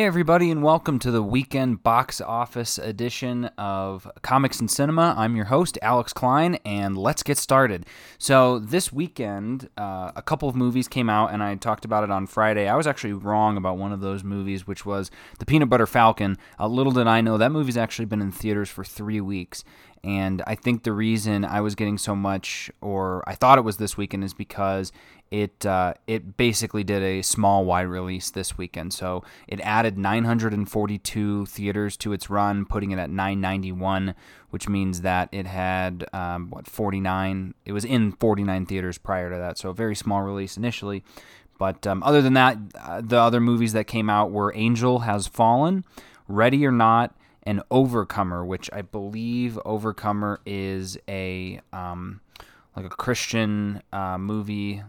Hey, 0.00 0.06
everybody, 0.06 0.50
and 0.50 0.62
welcome 0.62 0.98
to 1.00 1.10
the 1.10 1.22
weekend 1.22 1.82
box 1.82 2.22
office 2.22 2.78
edition 2.78 3.44
of 3.58 4.10
Comics 4.22 4.58
and 4.58 4.70
Cinema. 4.70 5.14
I'm 5.14 5.36
your 5.36 5.44
host, 5.44 5.76
Alex 5.82 6.14
Klein, 6.14 6.54
and 6.64 6.96
let's 6.96 7.22
get 7.22 7.36
started. 7.36 7.84
So, 8.16 8.58
this 8.58 8.90
weekend, 8.90 9.68
uh, 9.76 10.12
a 10.16 10.22
couple 10.22 10.48
of 10.48 10.56
movies 10.56 10.88
came 10.88 11.10
out, 11.10 11.34
and 11.34 11.42
I 11.42 11.54
talked 11.56 11.84
about 11.84 12.02
it 12.02 12.10
on 12.10 12.26
Friday. 12.26 12.66
I 12.66 12.76
was 12.76 12.86
actually 12.86 13.12
wrong 13.12 13.58
about 13.58 13.76
one 13.76 13.92
of 13.92 14.00
those 14.00 14.24
movies, 14.24 14.66
which 14.66 14.86
was 14.86 15.10
The 15.38 15.44
Peanut 15.44 15.68
Butter 15.68 15.86
Falcon. 15.86 16.38
Uh, 16.58 16.66
little 16.66 16.92
did 16.92 17.06
I 17.06 17.20
know 17.20 17.36
that 17.36 17.52
movie's 17.52 17.76
actually 17.76 18.06
been 18.06 18.22
in 18.22 18.32
theaters 18.32 18.70
for 18.70 18.84
three 18.84 19.20
weeks. 19.20 19.64
And 20.02 20.42
I 20.46 20.54
think 20.54 20.84
the 20.84 20.92
reason 20.92 21.44
I 21.44 21.60
was 21.60 21.74
getting 21.74 21.98
so 21.98 22.16
much, 22.16 22.70
or 22.80 23.22
I 23.28 23.34
thought 23.34 23.58
it 23.58 23.64
was 23.64 23.76
this 23.76 23.98
weekend, 23.98 24.24
is 24.24 24.32
because 24.32 24.92
it 25.30 25.64
uh, 25.64 25.94
it 26.06 26.36
basically 26.36 26.82
did 26.82 27.02
a 27.02 27.22
small 27.22 27.64
wide 27.64 27.86
release 27.86 28.30
this 28.30 28.58
weekend. 28.58 28.92
So 28.92 29.22
it 29.46 29.60
added 29.60 29.96
942 29.96 31.46
theaters 31.46 31.96
to 31.98 32.12
its 32.12 32.28
run, 32.28 32.64
putting 32.64 32.90
it 32.90 32.98
at 32.98 33.10
991, 33.10 34.14
which 34.50 34.68
means 34.68 35.02
that 35.02 35.28
it 35.30 35.46
had 35.46 36.04
um, 36.12 36.50
what 36.50 36.66
49. 36.66 37.54
It 37.64 37.72
was 37.72 37.84
in 37.84 38.12
49 38.12 38.66
theaters 38.66 38.98
prior 38.98 39.30
to 39.30 39.36
that, 39.36 39.58
so 39.58 39.70
a 39.70 39.74
very 39.74 39.94
small 39.94 40.22
release 40.22 40.56
initially. 40.56 41.04
But 41.58 41.86
um, 41.86 42.02
other 42.02 42.22
than 42.22 42.32
that, 42.34 42.56
uh, 42.80 43.02
the 43.02 43.18
other 43.18 43.38
movies 43.38 43.74
that 43.74 43.86
came 43.86 44.08
out 44.08 44.30
were 44.30 44.52
Angel 44.56 45.00
Has 45.00 45.26
Fallen, 45.26 45.84
Ready 46.26 46.66
or 46.66 46.72
Not, 46.72 47.14
and 47.42 47.62
Overcomer, 47.70 48.44
which 48.44 48.70
I 48.72 48.82
believe 48.82 49.58
Overcomer 49.64 50.40
is 50.46 50.98
a 51.08 51.60
um, 51.72 52.20
like 52.74 52.86
a 52.86 52.90
Christian 52.90 53.82
uh, 53.92 54.18
movie 54.18 54.82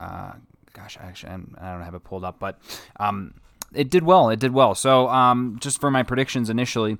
uh, 0.00 0.32
gosh, 0.72 0.98
I 1.00 1.06
actually, 1.06 1.32
I 1.32 1.72
don't 1.72 1.82
have 1.82 1.94
it 1.94 2.04
pulled 2.04 2.24
up, 2.24 2.38
but 2.38 2.58
um, 2.98 3.34
it 3.74 3.90
did 3.90 4.02
well. 4.02 4.30
It 4.30 4.40
did 4.40 4.52
well. 4.52 4.74
So 4.74 5.08
um, 5.08 5.58
just 5.60 5.80
for 5.80 5.90
my 5.90 6.02
predictions 6.02 6.50
initially, 6.50 6.98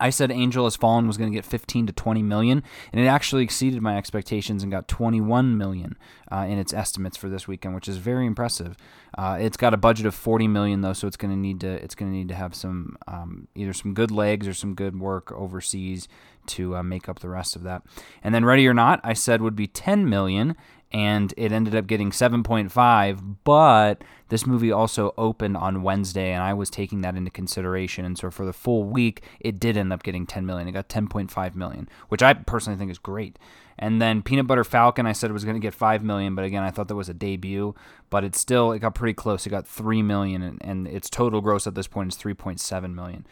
I 0.00 0.10
said 0.10 0.30
Angel 0.30 0.64
Has 0.64 0.76
Fallen 0.76 1.06
was 1.06 1.16
going 1.16 1.30
to 1.30 1.36
get 1.36 1.44
15 1.44 1.86
to 1.88 1.92
20 1.92 2.22
million, 2.22 2.62
and 2.92 3.00
it 3.00 3.06
actually 3.06 3.44
exceeded 3.44 3.82
my 3.82 3.96
expectations 3.96 4.62
and 4.62 4.72
got 4.72 4.88
21 4.88 5.56
million 5.58 5.96
uh, 6.30 6.46
in 6.48 6.58
its 6.58 6.72
estimates 6.72 7.16
for 7.16 7.28
this 7.28 7.46
weekend, 7.46 7.74
which 7.74 7.88
is 7.88 7.98
very 7.98 8.26
impressive. 8.26 8.76
Uh, 9.16 9.36
it's 9.40 9.56
got 9.56 9.74
a 9.74 9.76
budget 9.76 10.06
of 10.06 10.14
40 10.14 10.48
million 10.48 10.80
though, 10.80 10.92
so 10.92 11.06
it's 11.06 11.16
going 11.16 11.30
to 11.30 11.36
need 11.36 11.60
to 11.60 11.68
it's 11.68 11.94
going 11.94 12.10
to 12.10 12.16
need 12.16 12.28
to 12.28 12.34
have 12.34 12.54
some 12.54 12.96
um, 13.06 13.48
either 13.54 13.72
some 13.72 13.94
good 13.94 14.10
legs 14.10 14.48
or 14.48 14.54
some 14.54 14.74
good 14.74 14.98
work 14.98 15.30
overseas 15.32 16.08
to 16.46 16.76
uh, 16.76 16.82
make 16.82 17.08
up 17.08 17.20
the 17.20 17.28
rest 17.28 17.54
of 17.54 17.62
that. 17.62 17.82
And 18.22 18.34
then 18.34 18.44
Ready 18.44 18.66
or 18.66 18.74
Not, 18.74 19.00
I 19.04 19.12
said 19.12 19.42
would 19.42 19.56
be 19.56 19.66
10 19.66 20.08
million, 20.08 20.56
and 20.92 21.32
it 21.36 21.52
ended 21.52 21.74
up 21.74 21.86
getting 21.86 22.10
7.5 22.10 23.36
but 23.44 24.04
this 24.28 24.46
movie 24.46 24.70
also 24.70 25.14
opened 25.16 25.56
on 25.56 25.82
wednesday 25.82 26.32
and 26.32 26.42
i 26.42 26.52
was 26.52 26.70
taking 26.70 27.00
that 27.00 27.16
into 27.16 27.30
consideration 27.30 28.04
and 28.04 28.18
so 28.18 28.30
for 28.30 28.44
the 28.44 28.52
full 28.52 28.84
week 28.84 29.22
it 29.40 29.58
did 29.58 29.76
end 29.76 29.92
up 29.92 30.02
getting 30.02 30.26
10 30.26 30.46
million. 30.46 30.68
It 30.68 30.72
got 30.72 30.88
10.5 30.88 31.54
million 31.54 31.88
which 32.08 32.22
i 32.22 32.32
personally 32.34 32.78
think 32.78 32.90
is 32.90 32.98
great. 32.98 33.38
And 33.78 34.00
then 34.00 34.22
peanut 34.22 34.46
butter 34.46 34.64
falcon 34.64 35.06
i 35.06 35.12
said 35.12 35.30
it 35.30 35.32
was 35.32 35.44
going 35.44 35.56
to 35.56 35.60
get 35.60 35.74
5 35.74 36.02
million 36.02 36.34
but 36.34 36.44
again 36.44 36.62
i 36.62 36.70
thought 36.70 36.88
that 36.88 36.94
was 36.94 37.08
a 37.08 37.14
debut 37.14 37.74
but 38.10 38.24
it 38.24 38.36
still 38.36 38.72
it 38.72 38.80
got 38.80 38.94
pretty 38.94 39.14
close. 39.14 39.46
It 39.46 39.50
got 39.50 39.66
3 39.66 40.02
million 40.02 40.42
and, 40.42 40.58
and 40.62 40.86
its 40.86 41.08
total 41.10 41.40
gross 41.40 41.66
at 41.66 41.74
this 41.74 41.86
point 41.86 42.12
is 42.12 42.18
3.7 42.18 42.94
million 42.94 43.26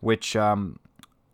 which 0.00 0.36
um, 0.36 0.78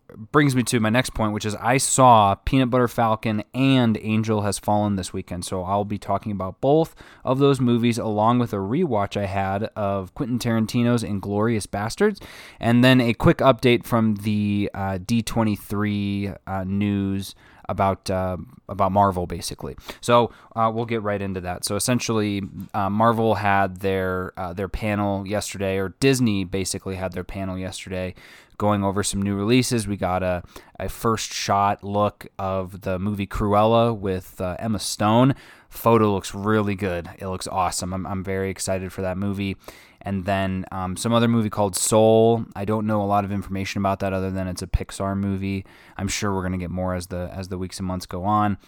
brings 0.09 0.55
me 0.55 0.63
to 0.65 0.81
my 0.81 0.91
next 0.91 1.11
point, 1.11 1.33
which 1.33 1.47
is 1.47 1.55
I 1.57 1.79
saw 1.79 2.35
Peanut 2.35 2.71
Butter 2.71 2.89
Falcon 2.89 3.43
and 3.55 3.99
Angel 4.03 4.43
Has 4.43 4.59
Fallen 4.59 4.97
this 4.97 5.13
weekend. 5.13 5.45
So 5.45 5.63
I'll 5.63 5.85
be 5.85 5.99
talking 5.99 6.33
about 6.33 6.61
both 6.61 6.95
of 7.25 7.39
those 7.39 7.61
movies 7.61 7.99
along 7.99 8.39
with 8.39 8.53
a 8.53 8.57
rewatch 8.57 9.21
I 9.21 9.27
had 9.27 9.65
of 9.77 10.15
Quentin 10.15 10.39
Tarantino's 10.39 11.03
Inglourious 11.03 11.67
Basterds, 11.67 12.23
And 12.61 12.85
then 12.85 13.01
a 13.01 13.15
quick 13.15 13.39
update 13.39 13.85
from 13.85 14.17
the 14.17 14.71
uh, 14.75 14.99
D23 14.99 16.37
uh, 16.47 16.65
news 16.65 17.35
about 17.69 18.11
uh, 18.11 18.37
about 18.69 18.93
Marvel, 18.93 19.27
basically. 19.27 19.77
So 20.01 20.31
uh, 20.55 20.71
we'll 20.73 20.85
get 20.85 21.03
right 21.03 21.21
into 21.21 21.41
that. 21.43 21.65
So 21.65 21.77
essentially, 21.77 22.43
uh, 22.75 22.91
Marvel 22.91 23.37
had 23.37 23.79
their 23.79 24.33
uh, 24.37 24.53
their 24.53 24.69
panel 24.69 25.27
yesterday, 25.27 25.79
or 25.79 25.91
Disney 26.01 26.45
basically 26.45 26.97
had 26.97 27.13
their 27.13 27.25
panel 27.25 27.59
yesterday, 27.59 28.15
going 28.63 28.85
over 28.85 29.03
some 29.03 29.21
new 29.21 29.35
releases. 29.35 29.89
We 29.89 29.97
got 29.97 30.23
a, 30.23 30.45
a 30.79 30.89
first 30.89 31.33
shot 31.33 31.83
look 31.83 32.29
of 32.39 32.83
the 32.83 32.97
movie 32.97 33.27
Cruella 33.27 33.93
with 33.93 34.41
uh, 34.41 34.55
Emma 34.61 34.79
Stone. 34.79 35.35
Photo 35.69 36.15
looks 36.15 36.33
really 36.33 36.77
good. 36.77 37.11
It 37.19 37.27
looks 37.27 37.49
awesome. 37.49 37.93
I'm, 37.93 38.07
I'm 38.07 38.23
very 38.23 38.51
excited 38.51 38.93
for 38.93 39.03
that 39.03 39.19
movie. 39.19 39.57
And 40.01 40.27
then 40.27 40.65
um, 40.71 40.97
some 40.97 41.13
other 41.13 41.27
movie 41.27 41.51
called 41.51 41.75
Soul. 41.75 42.45
I 42.55 42.65
don't 42.65 42.87
know 42.87 43.03
a 43.03 43.05
lot 43.05 43.25
of 43.25 43.33
information 43.33 43.83
about 43.83 43.99
that 43.99 44.13
other 44.13 44.31
than 44.31 44.47
it's 44.47 44.63
a 44.63 44.69
Pixar 44.69 45.19
movie. 45.19 45.65
I'm 45.97 46.07
sure 46.07 46.33
we're 46.33 46.43
gonna 46.43 46.57
get 46.57 46.71
more 46.71 46.95
as 46.95 47.09
the 47.09 47.31
as 47.35 47.49
the 47.49 47.59
weeks 47.59 47.81
and 47.81 47.89
months 47.89 48.07
go 48.07 48.23
on. 48.23 48.59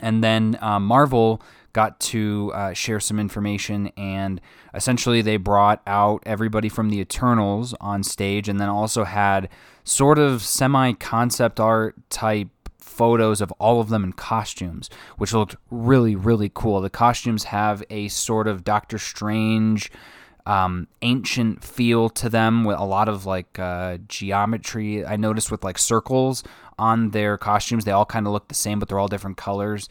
And 0.00 0.22
then 0.22 0.58
um, 0.60 0.84
Marvel 0.84 1.42
got 1.72 2.00
to 2.00 2.50
uh, 2.54 2.72
share 2.72 3.00
some 3.00 3.20
information, 3.20 3.92
and 3.96 4.40
essentially 4.74 5.22
they 5.22 5.36
brought 5.36 5.82
out 5.86 6.22
everybody 6.26 6.68
from 6.68 6.90
the 6.90 6.98
Eternals 6.98 7.74
on 7.80 8.02
stage, 8.02 8.48
and 8.48 8.58
then 8.58 8.68
also 8.68 9.04
had 9.04 9.48
sort 9.84 10.18
of 10.18 10.42
semi 10.42 10.92
concept 10.92 11.60
art 11.60 11.96
type 12.10 12.48
photos 12.78 13.40
of 13.40 13.52
all 13.52 13.80
of 13.80 13.88
them 13.88 14.04
in 14.04 14.12
costumes, 14.12 14.90
which 15.16 15.32
looked 15.32 15.56
really, 15.70 16.14
really 16.14 16.50
cool. 16.52 16.80
The 16.80 16.90
costumes 16.90 17.44
have 17.44 17.82
a 17.88 18.08
sort 18.08 18.46
of 18.46 18.64
Doctor 18.64 18.98
Strange. 18.98 19.90
Um, 20.46 20.88
ancient 21.02 21.62
feel 21.62 22.08
to 22.10 22.28
them 22.28 22.64
with 22.64 22.78
a 22.78 22.84
lot 22.84 23.08
of 23.08 23.26
like 23.26 23.58
uh, 23.58 23.98
geometry. 24.08 25.04
I 25.04 25.16
noticed 25.16 25.50
with 25.50 25.62
like 25.64 25.78
circles 25.78 26.42
on 26.78 27.10
their 27.10 27.36
costumes, 27.36 27.84
they 27.84 27.92
all 27.92 28.06
kind 28.06 28.26
of 28.26 28.32
look 28.32 28.48
the 28.48 28.54
same, 28.54 28.78
but 28.78 28.88
they're 28.88 28.98
all 28.98 29.08
different 29.08 29.36
colors 29.36 29.88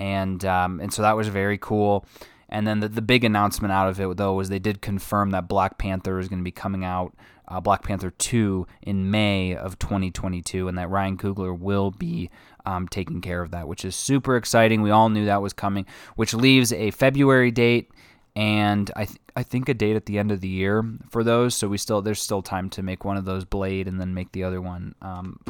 and 0.00 0.46
um, 0.46 0.80
and 0.80 0.92
so 0.92 1.02
that 1.02 1.14
was 1.14 1.28
very 1.28 1.58
cool. 1.58 2.06
And 2.48 2.66
then 2.66 2.80
the, 2.80 2.88
the 2.88 3.02
big 3.02 3.22
announcement 3.22 3.70
out 3.70 3.88
of 3.88 4.00
it 4.00 4.16
though 4.16 4.32
was 4.32 4.48
they 4.48 4.58
did 4.58 4.80
confirm 4.80 5.30
that 5.30 5.46
Black 5.46 5.78
Panther 5.78 6.18
is 6.18 6.26
going 6.26 6.40
to 6.40 6.44
be 6.44 6.50
coming 6.50 6.84
out, 6.84 7.14
uh, 7.46 7.60
Black 7.60 7.82
Panther 7.82 8.10
two 8.10 8.66
in 8.80 9.10
May 9.10 9.54
of 9.54 9.78
2022, 9.78 10.66
and 10.68 10.78
that 10.78 10.88
Ryan 10.88 11.18
Coogler 11.18 11.56
will 11.56 11.90
be 11.90 12.30
um, 12.64 12.88
taking 12.88 13.20
care 13.20 13.42
of 13.42 13.50
that, 13.50 13.68
which 13.68 13.84
is 13.84 13.94
super 13.94 14.36
exciting. 14.36 14.80
We 14.80 14.90
all 14.90 15.10
knew 15.10 15.26
that 15.26 15.42
was 15.42 15.52
coming, 15.52 15.84
which 16.16 16.32
leaves 16.32 16.72
a 16.72 16.90
February 16.92 17.50
date 17.50 17.90
and 18.36 18.90
I 18.96 19.04
th- 19.06 19.18
I 19.36 19.42
think 19.42 19.68
a 19.68 19.74
date 19.74 19.96
at 19.96 20.06
the 20.06 20.18
end 20.18 20.30
of 20.30 20.40
the 20.40 20.48
year 20.48 20.84
for 21.10 21.24
those. 21.24 21.54
So 21.54 21.68
we 21.68 21.78
still 21.78 22.02
there's 22.02 22.20
still 22.20 22.42
time 22.42 22.70
to 22.70 22.82
make 22.82 23.04
one 23.04 23.16
of 23.16 23.24
those 23.24 23.44
Blade 23.44 23.88
and 23.88 24.00
then 24.00 24.14
make 24.14 24.32
the 24.32 24.44
other 24.44 24.60
one 24.60 24.94
um, 25.02 25.40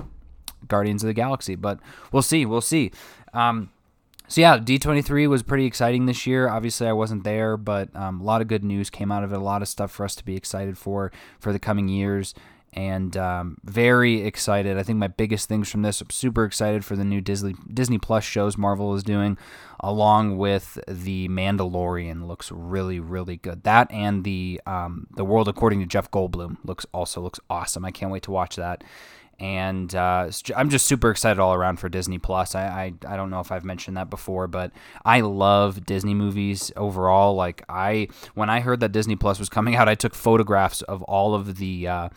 Guardians 0.69 1.03
of 1.03 1.09
the 1.09 1.15
Galaxy. 1.15 1.55
But 1.55 1.81
we'll 2.13 2.23
see, 2.23 2.47
we'll 2.47 2.61
see. 2.61 2.93
Um, 3.33 3.71
so 4.29 4.41
yeah, 4.41 4.59
D23 4.59 5.29
was 5.29 5.43
pretty 5.43 5.67
exciting 5.67 6.07
this 6.07 6.25
year. 6.25 6.49
Obviously, 6.49 6.87
I 6.87 6.93
wasn't 6.93 7.25
there, 7.25 7.57
but 7.57 7.95
um, 7.97 8.21
a 8.21 8.25
lot 8.25 8.41
of 8.41 8.47
good 8.47 8.63
news 8.63 8.89
came 8.89 9.11
out 9.11 9.25
of 9.25 9.33
it. 9.33 9.37
A 9.37 9.43
lot 9.43 9.61
of 9.61 9.67
stuff 9.67 9.91
for 9.91 10.05
us 10.05 10.15
to 10.15 10.25
be 10.25 10.37
excited 10.37 10.79
for 10.79 11.11
for 11.41 11.53
the 11.53 11.59
coming 11.59 11.89
years, 11.89 12.33
and 12.73 13.17
um, 13.17 13.59
very 13.65 14.23
excited. 14.23 14.79
I 14.79 14.83
think 14.83 14.99
my 14.99 15.09
biggest 15.09 15.49
things 15.49 15.71
from 15.71 15.83
this, 15.83 16.01
I'm 16.01 16.11
super 16.11 16.45
excited 16.45 16.85
for 16.85 16.97
the 16.97 17.05
new 17.05 17.21
Disney 17.21 17.55
Disney 17.73 17.99
Plus 17.99 18.25
shows 18.25 18.57
Marvel 18.57 18.95
is 18.95 19.03
doing, 19.03 19.39
along 19.81 20.39
with 20.39 20.79
the 20.87 21.29
Mandalorian. 21.29 22.27
Looks 22.27 22.53
really 22.53 23.01
really 23.01 23.37
good. 23.37 23.65
That 23.65 23.91
and 23.91 24.25
the 24.25 24.61
um, 24.67 25.07
the 25.17 25.25
World 25.25 25.49
According 25.49 25.81
to 25.81 25.87
Jeff 25.87 26.11
Goldblum 26.11 26.59
looks 26.65 26.87
also 26.93 27.21
looks 27.21 27.41
awesome. 27.49 27.85
I 27.85 27.91
can't 27.91 28.13
wait 28.13 28.23
to 28.25 28.31
watch 28.31 28.57
that 28.57 28.85
and 29.41 29.95
uh, 29.95 30.31
I'm 30.55 30.69
just 30.69 30.87
super 30.87 31.11
excited 31.11 31.41
all 31.41 31.55
around 31.55 31.81
for 31.81 31.89
Disney 31.89 32.19
Plus. 32.19 32.55
I, 32.55 32.93
I, 33.09 33.15
I 33.15 33.17
don't 33.17 33.31
know 33.31 33.41
if 33.41 33.51
I've 33.51 33.65
mentioned 33.65 33.97
that 33.97 34.11
before, 34.11 34.47
but 34.47 34.71
I 35.03 35.23
love 35.23 35.87
Disney 35.87 36.13
movies 36.13 36.71
overall. 36.77 37.35
Like 37.35 37.65
I 37.67 38.09
when 38.35 38.51
I 38.51 38.61
heard 38.61 38.81
that 38.81 38.93
Disney 38.93 39.17
Plus 39.17 39.39
was 39.39 39.49
coming 39.49 39.75
out, 39.75 39.89
I 39.89 39.95
took 39.95 40.15
photographs 40.15 40.83
of 40.83 41.03
all 41.05 41.35
of 41.35 41.57
the. 41.57 41.89
Uh, 41.89 42.09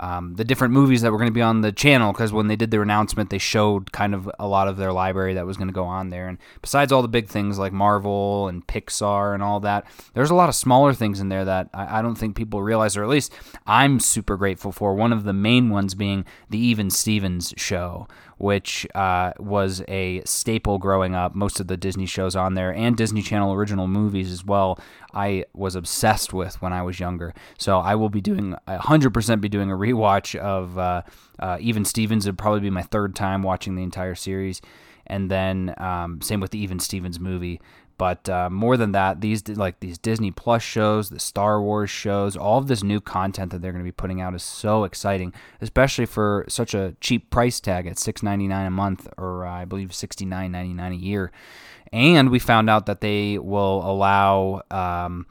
um, 0.00 0.34
the 0.34 0.44
different 0.44 0.72
movies 0.72 1.02
that 1.02 1.12
were 1.12 1.18
going 1.18 1.30
to 1.30 1.34
be 1.34 1.42
on 1.42 1.60
the 1.60 1.72
channel 1.72 2.12
because 2.12 2.32
when 2.32 2.48
they 2.48 2.56
did 2.56 2.70
their 2.70 2.82
announcement, 2.82 3.30
they 3.30 3.38
showed 3.38 3.92
kind 3.92 4.14
of 4.14 4.30
a 4.38 4.46
lot 4.46 4.68
of 4.68 4.76
their 4.76 4.92
library 4.92 5.34
that 5.34 5.46
was 5.46 5.56
going 5.56 5.68
to 5.68 5.74
go 5.74 5.84
on 5.84 6.10
there. 6.10 6.28
And 6.28 6.38
besides 6.62 6.92
all 6.92 7.02
the 7.02 7.08
big 7.08 7.28
things 7.28 7.58
like 7.58 7.72
Marvel 7.72 8.48
and 8.48 8.66
Pixar 8.66 9.34
and 9.34 9.42
all 9.42 9.60
that, 9.60 9.86
there's 10.14 10.30
a 10.30 10.34
lot 10.34 10.48
of 10.48 10.54
smaller 10.54 10.92
things 10.92 11.20
in 11.20 11.28
there 11.28 11.44
that 11.44 11.68
I, 11.74 11.98
I 11.98 12.02
don't 12.02 12.16
think 12.16 12.36
people 12.36 12.62
realize, 12.62 12.96
or 12.96 13.02
at 13.02 13.08
least 13.08 13.32
I'm 13.66 14.00
super 14.00 14.36
grateful 14.36 14.72
for. 14.72 14.94
One 14.94 15.12
of 15.12 15.24
the 15.24 15.32
main 15.32 15.70
ones 15.70 15.94
being 15.94 16.24
the 16.50 16.58
Even 16.58 16.90
Stevens 16.90 17.52
show, 17.56 18.06
which 18.38 18.86
uh, 18.94 19.32
was 19.38 19.82
a 19.88 20.22
staple 20.24 20.78
growing 20.78 21.14
up. 21.14 21.34
Most 21.34 21.60
of 21.60 21.66
the 21.66 21.76
Disney 21.76 22.06
shows 22.06 22.34
on 22.36 22.54
there 22.54 22.72
and 22.72 22.96
Disney 22.96 23.22
Channel 23.22 23.52
original 23.52 23.88
movies 23.88 24.32
as 24.32 24.44
well. 24.44 24.78
I 25.12 25.44
was 25.52 25.74
obsessed 25.74 26.32
with 26.32 26.60
when 26.62 26.72
I 26.72 26.82
was 26.82 27.00
younger. 27.00 27.34
So 27.58 27.78
I 27.78 27.94
will 27.96 28.08
be 28.08 28.20
doing 28.20 28.54
100% 28.68 29.40
be 29.40 29.48
doing 29.48 29.70
a 29.70 29.76
rewatch 29.76 30.36
of 30.36 30.78
uh, 30.78 31.02
uh, 31.38 31.58
Even 31.60 31.84
Stevens. 31.84 32.26
It'd 32.26 32.38
probably 32.38 32.60
be 32.60 32.70
my 32.70 32.82
third 32.82 33.14
time 33.14 33.42
watching 33.42 33.74
the 33.74 33.82
entire 33.82 34.14
series, 34.14 34.60
and 35.06 35.30
then 35.30 35.74
um, 35.78 36.20
same 36.20 36.40
with 36.40 36.50
the 36.50 36.58
Even 36.58 36.78
Stevens 36.78 37.18
movie. 37.18 37.60
But 37.98 38.28
uh, 38.28 38.48
more 38.48 38.76
than 38.76 38.92
that, 38.92 39.20
these 39.20 39.46
like 39.48 39.80
these 39.80 39.98
Disney 39.98 40.30
Plus 40.30 40.62
shows, 40.62 41.10
the 41.10 41.18
Star 41.18 41.60
Wars 41.60 41.90
shows, 41.90 42.36
all 42.36 42.58
of 42.58 42.68
this 42.68 42.84
new 42.84 43.00
content 43.00 43.50
that 43.50 43.60
they're 43.60 43.72
going 43.72 43.84
to 43.84 43.88
be 43.88 43.92
putting 43.92 44.20
out 44.20 44.36
is 44.36 44.44
so 44.44 44.84
exciting, 44.84 45.34
especially 45.60 46.06
for 46.06 46.44
such 46.48 46.74
a 46.74 46.94
cheap 47.00 47.28
price 47.28 47.58
tag 47.58 47.88
at 47.88 47.98
six 47.98 48.22
ninety 48.22 48.46
nine 48.46 48.66
a 48.66 48.70
month, 48.70 49.08
or 49.18 49.44
uh, 49.44 49.50
I 49.50 49.64
believe 49.64 49.92
sixty 49.92 50.24
nine 50.24 50.52
ninety 50.52 50.72
nine 50.72 50.92
a 50.92 50.96
year. 50.96 51.32
And 51.92 52.30
we 52.30 52.38
found 52.38 52.70
out 52.70 52.86
that 52.86 53.00
they 53.00 53.36
will 53.36 53.82
allow. 53.84 54.62
Um, 54.70 55.26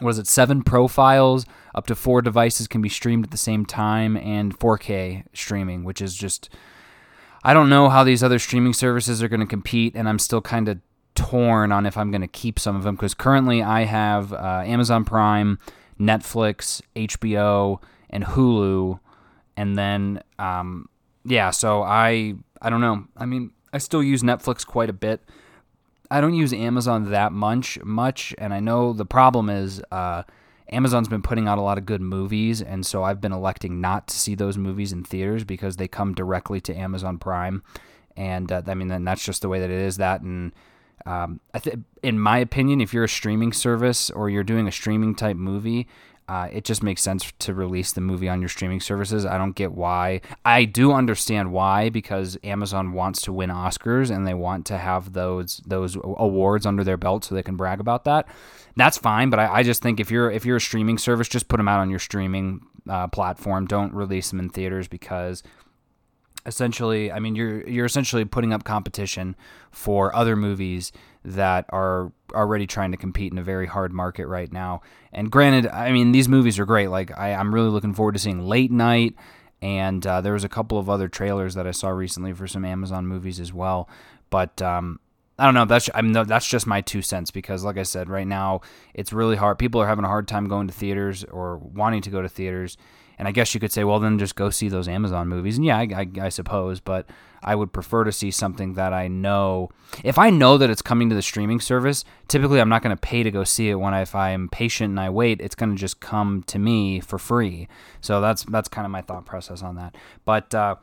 what 0.00 0.10
is 0.10 0.18
it, 0.18 0.26
seven 0.26 0.62
profiles, 0.62 1.44
up 1.74 1.86
to 1.88 1.94
four 1.94 2.22
devices 2.22 2.66
can 2.66 2.80
be 2.80 2.88
streamed 2.88 3.24
at 3.24 3.30
the 3.30 3.36
same 3.36 3.66
time, 3.66 4.16
and 4.16 4.58
4K 4.58 5.24
streaming, 5.34 5.84
which 5.84 6.00
is 6.00 6.14
just. 6.14 6.48
I 7.44 7.52
don't 7.54 7.68
know 7.68 7.88
how 7.88 8.02
these 8.04 8.22
other 8.22 8.38
streaming 8.38 8.72
services 8.72 9.22
are 9.22 9.28
going 9.28 9.40
to 9.40 9.46
compete, 9.46 9.94
and 9.94 10.08
I'm 10.08 10.20
still 10.20 10.40
kind 10.40 10.68
of 10.68 10.78
torn 11.14 11.72
on 11.72 11.86
if 11.86 11.96
I'm 11.96 12.10
going 12.10 12.22
to 12.22 12.28
keep 12.28 12.58
some 12.58 12.76
of 12.76 12.82
them 12.82 12.94
because 12.94 13.14
currently 13.14 13.62
I 13.62 13.84
have 13.84 14.32
uh, 14.32 14.62
Amazon 14.64 15.04
Prime, 15.04 15.58
Netflix, 15.98 16.82
HBO, 16.96 17.80
and 18.10 18.24
Hulu, 18.24 18.98
and 19.56 19.76
then 19.76 20.22
um, 20.38 20.88
yeah. 21.24 21.50
So 21.50 21.82
I 21.82 22.34
I 22.60 22.70
don't 22.70 22.80
know. 22.80 23.04
I 23.16 23.26
mean, 23.26 23.50
I 23.72 23.78
still 23.78 24.02
use 24.02 24.22
Netflix 24.22 24.66
quite 24.66 24.90
a 24.90 24.94
bit. 24.94 25.22
I 26.10 26.20
don't 26.20 26.34
use 26.34 26.52
Amazon 26.52 27.10
that 27.10 27.32
much, 27.32 27.78
much, 27.82 28.34
and 28.36 28.52
I 28.52 28.60
know 28.60 28.92
the 28.92 29.06
problem 29.06 29.48
is 29.48 29.82
uh, 29.90 30.24
Amazon's 30.70 31.08
been 31.08 31.22
putting 31.22 31.48
out 31.48 31.56
a 31.56 31.62
lot 31.62 31.78
of 31.78 31.86
good 31.86 32.02
movies, 32.02 32.60
and 32.60 32.84
so 32.84 33.02
I've 33.02 33.20
been 33.20 33.32
electing 33.32 33.80
not 33.80 34.08
to 34.08 34.16
see 34.16 34.34
those 34.34 34.58
movies 34.58 34.92
in 34.92 35.04
theaters 35.04 35.44
because 35.44 35.76
they 35.76 35.88
come 35.88 36.12
directly 36.12 36.60
to 36.62 36.74
Amazon 36.74 37.18
Prime, 37.18 37.62
and 38.14 38.52
uh, 38.52 38.62
I 38.66 38.74
mean, 38.74 39.04
that's 39.04 39.24
just 39.24 39.40
the 39.40 39.48
way 39.48 39.58
that 39.58 39.70
it 39.70 39.80
is. 39.80 39.96
That 39.96 40.20
and 40.20 40.52
um, 41.06 41.40
I 41.52 41.58
th- 41.58 41.78
in 42.02 42.18
my 42.18 42.38
opinion, 42.38 42.80
if 42.80 42.92
you're 42.92 43.04
a 43.04 43.08
streaming 43.08 43.52
service 43.52 44.10
or 44.10 44.30
you're 44.30 44.44
doing 44.44 44.68
a 44.68 44.72
streaming 44.72 45.14
type 45.14 45.36
movie, 45.36 45.88
uh, 46.28 46.48
it 46.52 46.64
just 46.64 46.82
makes 46.82 47.02
sense 47.02 47.32
to 47.40 47.52
release 47.52 47.92
the 47.92 48.00
movie 48.00 48.28
on 48.28 48.40
your 48.40 48.48
streaming 48.48 48.80
services. 48.80 49.26
I 49.26 49.36
don't 49.38 49.56
get 49.56 49.72
why. 49.72 50.20
I 50.44 50.64
do 50.64 50.92
understand 50.92 51.52
why 51.52 51.90
because 51.90 52.38
Amazon 52.44 52.92
wants 52.92 53.20
to 53.22 53.32
win 53.32 53.50
Oscars 53.50 54.14
and 54.14 54.26
they 54.26 54.34
want 54.34 54.64
to 54.66 54.78
have 54.78 55.12
those 55.12 55.60
those 55.66 55.96
awards 55.96 56.64
under 56.64 56.84
their 56.84 56.96
belt 56.96 57.24
so 57.24 57.34
they 57.34 57.42
can 57.42 57.56
brag 57.56 57.80
about 57.80 58.04
that. 58.04 58.28
That's 58.76 58.96
fine, 58.96 59.30
but 59.30 59.40
I, 59.40 59.56
I 59.56 59.62
just 59.62 59.82
think 59.82 60.00
if 60.00 60.10
you're 60.10 60.30
if 60.30 60.46
you're 60.46 60.56
a 60.56 60.60
streaming 60.60 60.96
service, 60.96 61.28
just 61.28 61.48
put 61.48 61.56
them 61.56 61.68
out 61.68 61.80
on 61.80 61.90
your 61.90 61.98
streaming 61.98 62.64
uh, 62.88 63.08
platform. 63.08 63.66
Don't 63.66 63.92
release 63.92 64.30
them 64.30 64.38
in 64.38 64.48
theaters 64.48 64.88
because 64.88 65.42
essentially, 66.46 67.12
I 67.12 67.18
mean, 67.18 67.34
you're 67.34 67.66
you're 67.68 67.86
essentially 67.86 68.24
putting 68.24 68.52
up 68.52 68.64
competition 68.64 69.36
for 69.70 70.14
other 70.14 70.36
movies 70.36 70.92
that 71.24 71.66
are 71.70 72.12
already 72.34 72.66
trying 72.66 72.90
to 72.90 72.96
compete 72.96 73.32
in 73.32 73.38
a 73.38 73.42
very 73.42 73.66
hard 73.66 73.92
market 73.92 74.26
right 74.26 74.52
now. 74.52 74.82
And 75.12 75.30
granted, 75.30 75.68
I 75.68 75.92
mean, 75.92 76.12
these 76.12 76.28
movies 76.28 76.58
are 76.58 76.66
great. 76.66 76.88
Like, 76.88 77.16
I, 77.16 77.30
am 77.30 77.54
really 77.54 77.70
looking 77.70 77.94
forward 77.94 78.12
to 78.12 78.18
seeing 78.18 78.40
Late 78.40 78.72
Night. 78.72 79.14
And 79.60 80.04
uh, 80.04 80.20
there 80.20 80.32
was 80.32 80.42
a 80.42 80.48
couple 80.48 80.78
of 80.78 80.90
other 80.90 81.06
trailers 81.06 81.54
that 81.54 81.68
I 81.68 81.70
saw 81.70 81.90
recently 81.90 82.32
for 82.32 82.48
some 82.48 82.64
Amazon 82.64 83.06
movies 83.06 83.38
as 83.38 83.52
well. 83.52 83.88
But 84.28 84.60
um, 84.60 84.98
I 85.38 85.44
don't 85.44 85.54
know. 85.54 85.64
That's 85.64 85.88
I 85.94 86.02
mean, 86.02 86.12
that's 86.12 86.48
just 86.48 86.66
my 86.66 86.80
two 86.80 87.00
cents 87.00 87.30
because, 87.30 87.62
like 87.62 87.78
I 87.78 87.84
said, 87.84 88.08
right 88.08 88.26
now 88.26 88.62
it's 88.92 89.12
really 89.12 89.36
hard. 89.36 89.58
People 89.58 89.80
are 89.80 89.86
having 89.86 90.04
a 90.04 90.08
hard 90.08 90.26
time 90.26 90.48
going 90.48 90.66
to 90.66 90.74
theaters 90.74 91.22
or 91.24 91.58
wanting 91.58 92.02
to 92.02 92.10
go 92.10 92.22
to 92.22 92.28
theaters 92.28 92.76
and 93.22 93.28
I 93.28 93.30
guess 93.30 93.54
you 93.54 93.60
could 93.60 93.70
say, 93.70 93.84
well, 93.84 94.00
then 94.00 94.18
just 94.18 94.34
go 94.34 94.50
see 94.50 94.68
those 94.68 94.88
Amazon 94.88 95.28
movies. 95.28 95.56
And 95.56 95.64
yeah, 95.64 95.78
I, 95.78 95.82
I, 95.94 96.24
I, 96.24 96.28
suppose, 96.28 96.80
but 96.80 97.06
I 97.40 97.54
would 97.54 97.72
prefer 97.72 98.02
to 98.02 98.10
see 98.10 98.32
something 98.32 98.74
that 98.74 98.92
I 98.92 99.06
know. 99.06 99.70
If 100.02 100.18
I 100.18 100.28
know 100.30 100.58
that 100.58 100.70
it's 100.70 100.82
coming 100.82 101.08
to 101.08 101.14
the 101.14 101.22
streaming 101.22 101.60
service, 101.60 102.04
typically 102.26 102.60
I'm 102.60 102.68
not 102.68 102.82
going 102.82 102.96
to 102.96 103.00
pay 103.00 103.22
to 103.22 103.30
go 103.30 103.44
see 103.44 103.70
it. 103.70 103.76
When 103.76 103.94
I, 103.94 104.00
if 104.00 104.12
I'm 104.12 104.48
patient 104.48 104.90
and 104.90 104.98
I 104.98 105.08
wait, 105.08 105.40
it's 105.40 105.54
going 105.54 105.70
to 105.70 105.76
just 105.76 106.00
come 106.00 106.42
to 106.48 106.58
me 106.58 106.98
for 106.98 107.16
free. 107.16 107.68
So 108.00 108.20
that's 108.20 108.42
that's 108.42 108.68
kind 108.68 108.86
of 108.86 108.90
my 108.90 109.02
thought 109.02 109.24
process 109.24 109.62
on 109.62 109.76
that. 109.76 109.94
But 110.24 110.52
uh, 110.52 110.74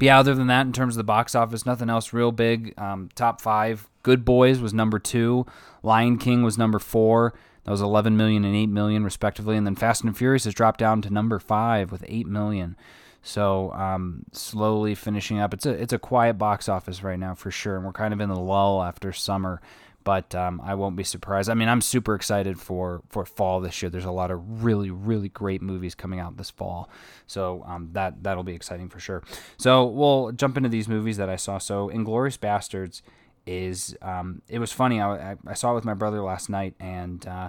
yeah, 0.00 0.18
other 0.18 0.34
than 0.34 0.46
that, 0.46 0.62
in 0.62 0.72
terms 0.72 0.94
of 0.94 0.96
the 0.96 1.04
box 1.04 1.34
office, 1.34 1.66
nothing 1.66 1.90
else 1.90 2.14
real 2.14 2.32
big. 2.32 2.72
Um, 2.78 3.10
top 3.14 3.42
five: 3.42 3.86
Good 4.02 4.24
Boys 4.24 4.60
was 4.60 4.72
number 4.72 4.98
two, 4.98 5.44
Lion 5.82 6.16
King 6.16 6.42
was 6.42 6.56
number 6.56 6.78
four. 6.78 7.34
That 7.64 7.70
was 7.70 7.80
11 7.80 8.16
million 8.16 8.44
and 8.44 8.54
8 8.54 8.66
million 8.66 9.04
respectively, 9.04 9.56
and 9.56 9.66
then 9.66 9.74
Fast 9.74 10.04
and 10.04 10.16
Furious 10.16 10.44
has 10.44 10.54
dropped 10.54 10.80
down 10.80 11.02
to 11.02 11.10
number 11.10 11.38
five 11.38 11.90
with 11.90 12.04
8 12.06 12.26
million. 12.26 12.76
So 13.24 13.72
um, 13.72 14.24
slowly 14.32 14.94
finishing 14.94 15.40
up. 15.40 15.54
It's 15.54 15.64
a 15.64 15.70
it's 15.70 15.94
a 15.94 15.98
quiet 15.98 16.34
box 16.34 16.68
office 16.68 17.02
right 17.02 17.18
now 17.18 17.34
for 17.34 17.50
sure, 17.50 17.76
and 17.76 17.84
we're 17.84 17.92
kind 17.92 18.12
of 18.12 18.20
in 18.20 18.28
the 18.28 18.38
lull 18.38 18.82
after 18.82 19.12
summer. 19.12 19.62
But 20.04 20.34
um, 20.34 20.60
I 20.62 20.74
won't 20.74 20.96
be 20.96 21.04
surprised. 21.04 21.48
I 21.48 21.54
mean, 21.54 21.66
I'm 21.70 21.80
super 21.80 22.14
excited 22.14 22.60
for 22.60 23.00
for 23.08 23.24
fall 23.24 23.62
this 23.62 23.80
year. 23.80 23.88
There's 23.88 24.04
a 24.04 24.10
lot 24.10 24.30
of 24.30 24.62
really 24.62 24.90
really 24.90 25.30
great 25.30 25.62
movies 25.62 25.94
coming 25.94 26.20
out 26.20 26.36
this 26.36 26.50
fall, 26.50 26.90
so 27.26 27.64
um, 27.66 27.88
that 27.94 28.22
that'll 28.22 28.44
be 28.44 28.54
exciting 28.54 28.90
for 28.90 29.00
sure. 29.00 29.22
So 29.56 29.86
we'll 29.86 30.32
jump 30.32 30.58
into 30.58 30.68
these 30.68 30.86
movies 30.86 31.16
that 31.16 31.30
I 31.30 31.36
saw. 31.36 31.56
So 31.56 31.88
Inglourious 31.88 32.38
Basterds 32.38 33.00
is 33.46 33.96
um, 34.02 34.42
it 34.48 34.58
was 34.58 34.72
funny. 34.72 35.00
I, 35.00 35.36
I 35.46 35.54
saw 35.54 35.72
it 35.72 35.74
with 35.74 35.84
my 35.84 35.94
brother 35.94 36.22
last 36.22 36.48
night, 36.48 36.74
and 36.80 37.26
uh, 37.26 37.48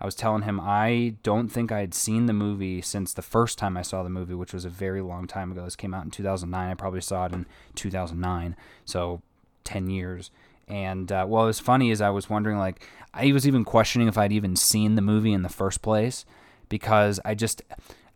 I 0.00 0.04
was 0.04 0.14
telling 0.14 0.42
him 0.42 0.60
I 0.60 1.16
don't 1.22 1.48
think 1.48 1.72
I 1.72 1.80
had 1.80 1.94
seen 1.94 2.26
the 2.26 2.32
movie 2.32 2.80
since 2.82 3.12
the 3.12 3.22
first 3.22 3.58
time 3.58 3.76
I 3.76 3.82
saw 3.82 4.02
the 4.02 4.10
movie, 4.10 4.34
which 4.34 4.52
was 4.52 4.64
a 4.64 4.70
very 4.70 5.02
long 5.02 5.26
time 5.26 5.52
ago. 5.52 5.64
This 5.64 5.76
came 5.76 5.94
out 5.94 6.04
in 6.04 6.10
2009. 6.10 6.70
I 6.70 6.74
probably 6.74 7.00
saw 7.00 7.26
it 7.26 7.32
in 7.32 7.46
2009, 7.74 8.56
so 8.84 9.22
10 9.64 9.90
years. 9.90 10.30
And 10.68 11.10
uh, 11.10 11.26
what 11.26 11.46
was 11.46 11.58
funny 11.58 11.90
is 11.90 12.00
I 12.00 12.10
was 12.10 12.30
wondering, 12.30 12.56
like, 12.56 12.86
I 13.12 13.32
was 13.32 13.46
even 13.46 13.64
questioning 13.64 14.08
if 14.08 14.16
I'd 14.16 14.32
even 14.32 14.54
seen 14.54 14.94
the 14.94 15.02
movie 15.02 15.32
in 15.32 15.42
the 15.42 15.48
first 15.48 15.82
place 15.82 16.24
because 16.68 17.18
I 17.24 17.34
just 17.34 17.62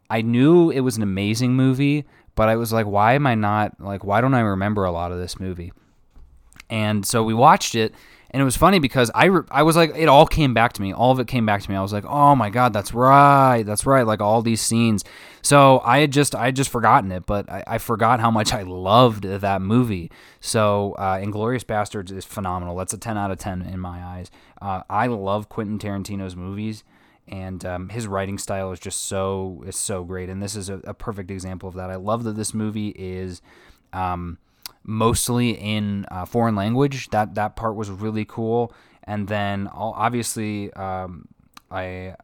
I 0.08 0.22
knew 0.22 0.70
it 0.70 0.80
was 0.80 0.96
an 0.96 1.02
amazing 1.02 1.54
movie, 1.54 2.04
but 2.34 2.48
I 2.48 2.56
was 2.56 2.72
like, 2.72 2.86
why 2.86 3.14
am 3.14 3.26
I 3.26 3.34
not 3.34 3.80
like, 3.80 4.04
why 4.04 4.20
don't 4.20 4.34
I 4.34 4.40
remember 4.40 4.84
a 4.84 4.92
lot 4.92 5.12
of 5.12 5.18
this 5.18 5.40
movie? 5.40 5.72
And 6.70 7.06
so 7.06 7.22
we 7.22 7.34
watched 7.34 7.74
it, 7.74 7.94
and 8.34 8.40
it 8.40 8.44
was 8.44 8.56
funny 8.56 8.80
because 8.80 9.12
I, 9.14 9.26
re- 9.26 9.46
I 9.48 9.62
was 9.62 9.76
like, 9.76 9.94
it 9.96 10.08
all 10.08 10.26
came 10.26 10.54
back 10.54 10.72
to 10.72 10.82
me. 10.82 10.92
All 10.92 11.12
of 11.12 11.20
it 11.20 11.28
came 11.28 11.46
back 11.46 11.62
to 11.62 11.70
me. 11.70 11.76
I 11.76 11.82
was 11.82 11.92
like, 11.92 12.04
oh 12.04 12.34
my 12.34 12.50
God, 12.50 12.72
that's 12.72 12.92
right. 12.92 13.62
That's 13.62 13.86
right. 13.86 14.04
Like 14.04 14.20
all 14.20 14.42
these 14.42 14.60
scenes. 14.60 15.04
So 15.40 15.80
I 15.84 15.98
had 15.98 16.10
just, 16.10 16.34
I 16.34 16.46
had 16.46 16.56
just 16.56 16.70
forgotten 16.70 17.12
it, 17.12 17.26
but 17.26 17.48
I, 17.48 17.62
I 17.64 17.78
forgot 17.78 18.18
how 18.18 18.32
much 18.32 18.52
I 18.52 18.62
loved 18.62 19.22
that 19.22 19.62
movie. 19.62 20.10
So 20.40 20.96
uh, 20.98 21.18
Inglourious 21.18 21.64
Basterds 21.64 22.10
is 22.10 22.24
phenomenal. 22.24 22.76
That's 22.76 22.92
a 22.92 22.98
10 22.98 23.16
out 23.16 23.30
of 23.30 23.38
10 23.38 23.62
in 23.62 23.78
my 23.78 24.02
eyes. 24.02 24.32
Uh, 24.60 24.82
I 24.90 25.06
love 25.06 25.48
Quentin 25.48 25.78
Tarantino's 25.78 26.34
movies 26.34 26.82
and 27.28 27.64
um, 27.64 27.88
his 27.88 28.08
writing 28.08 28.38
style 28.38 28.72
is 28.72 28.80
just 28.80 29.04
so 29.04 29.62
is 29.66 29.76
so 29.76 30.04
great 30.04 30.28
and 30.28 30.42
this 30.42 30.54
is 30.54 30.68
a, 30.68 30.74
a, 30.84 30.92
perfect 30.92 31.30
example 31.30 31.66
of 31.66 31.74
that 31.74 31.88
i 31.88 31.94
love 31.94 32.22
that 32.24 32.36
this 32.36 32.52
movie 32.52 32.90
is 32.90 33.40
um, 33.94 34.36
mostly 34.84 35.50
in 35.50 36.06
uh, 36.10 36.24
foreign 36.24 36.54
language. 36.54 37.08
That 37.10 37.34
that 37.34 37.56
part 37.56 37.74
was 37.74 37.90
really 37.90 38.24
cool. 38.24 38.72
And 39.02 39.28
then 39.28 39.68
obviously, 39.72 40.72
um, 40.74 41.28
I 41.70 42.14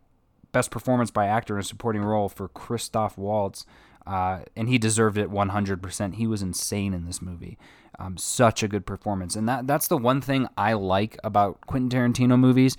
best 0.53 0.71
performance 0.71 1.11
by 1.11 1.27
actor 1.27 1.55
in 1.55 1.61
a 1.61 1.65
supporting 1.65 2.03
role 2.03 2.29
for 2.29 2.49
Christoph 2.49 3.17
Waltz, 3.19 3.67
uh, 4.07 4.41
and 4.57 4.69
he 4.69 4.79
deserved 4.79 5.19
it 5.19 5.31
100%. 5.31 6.15
He 6.15 6.27
was 6.27 6.43
insane 6.43 6.95
in 6.95 7.07
this 7.07 7.23
movie. 7.23 7.59
Um, 7.99 8.17
such 8.17 8.63
a 8.63 8.69
good 8.69 8.87
performance, 8.87 9.37
and 9.37 9.47
that 9.47 9.67
that's 9.67 9.89
the 9.89 9.99
one 9.99 10.23
thing 10.23 10.49
I 10.57 10.73
like 10.73 11.19
about 11.23 11.61
Quentin 11.67 11.91
Tarantino 11.91 12.39
movies 12.39 12.79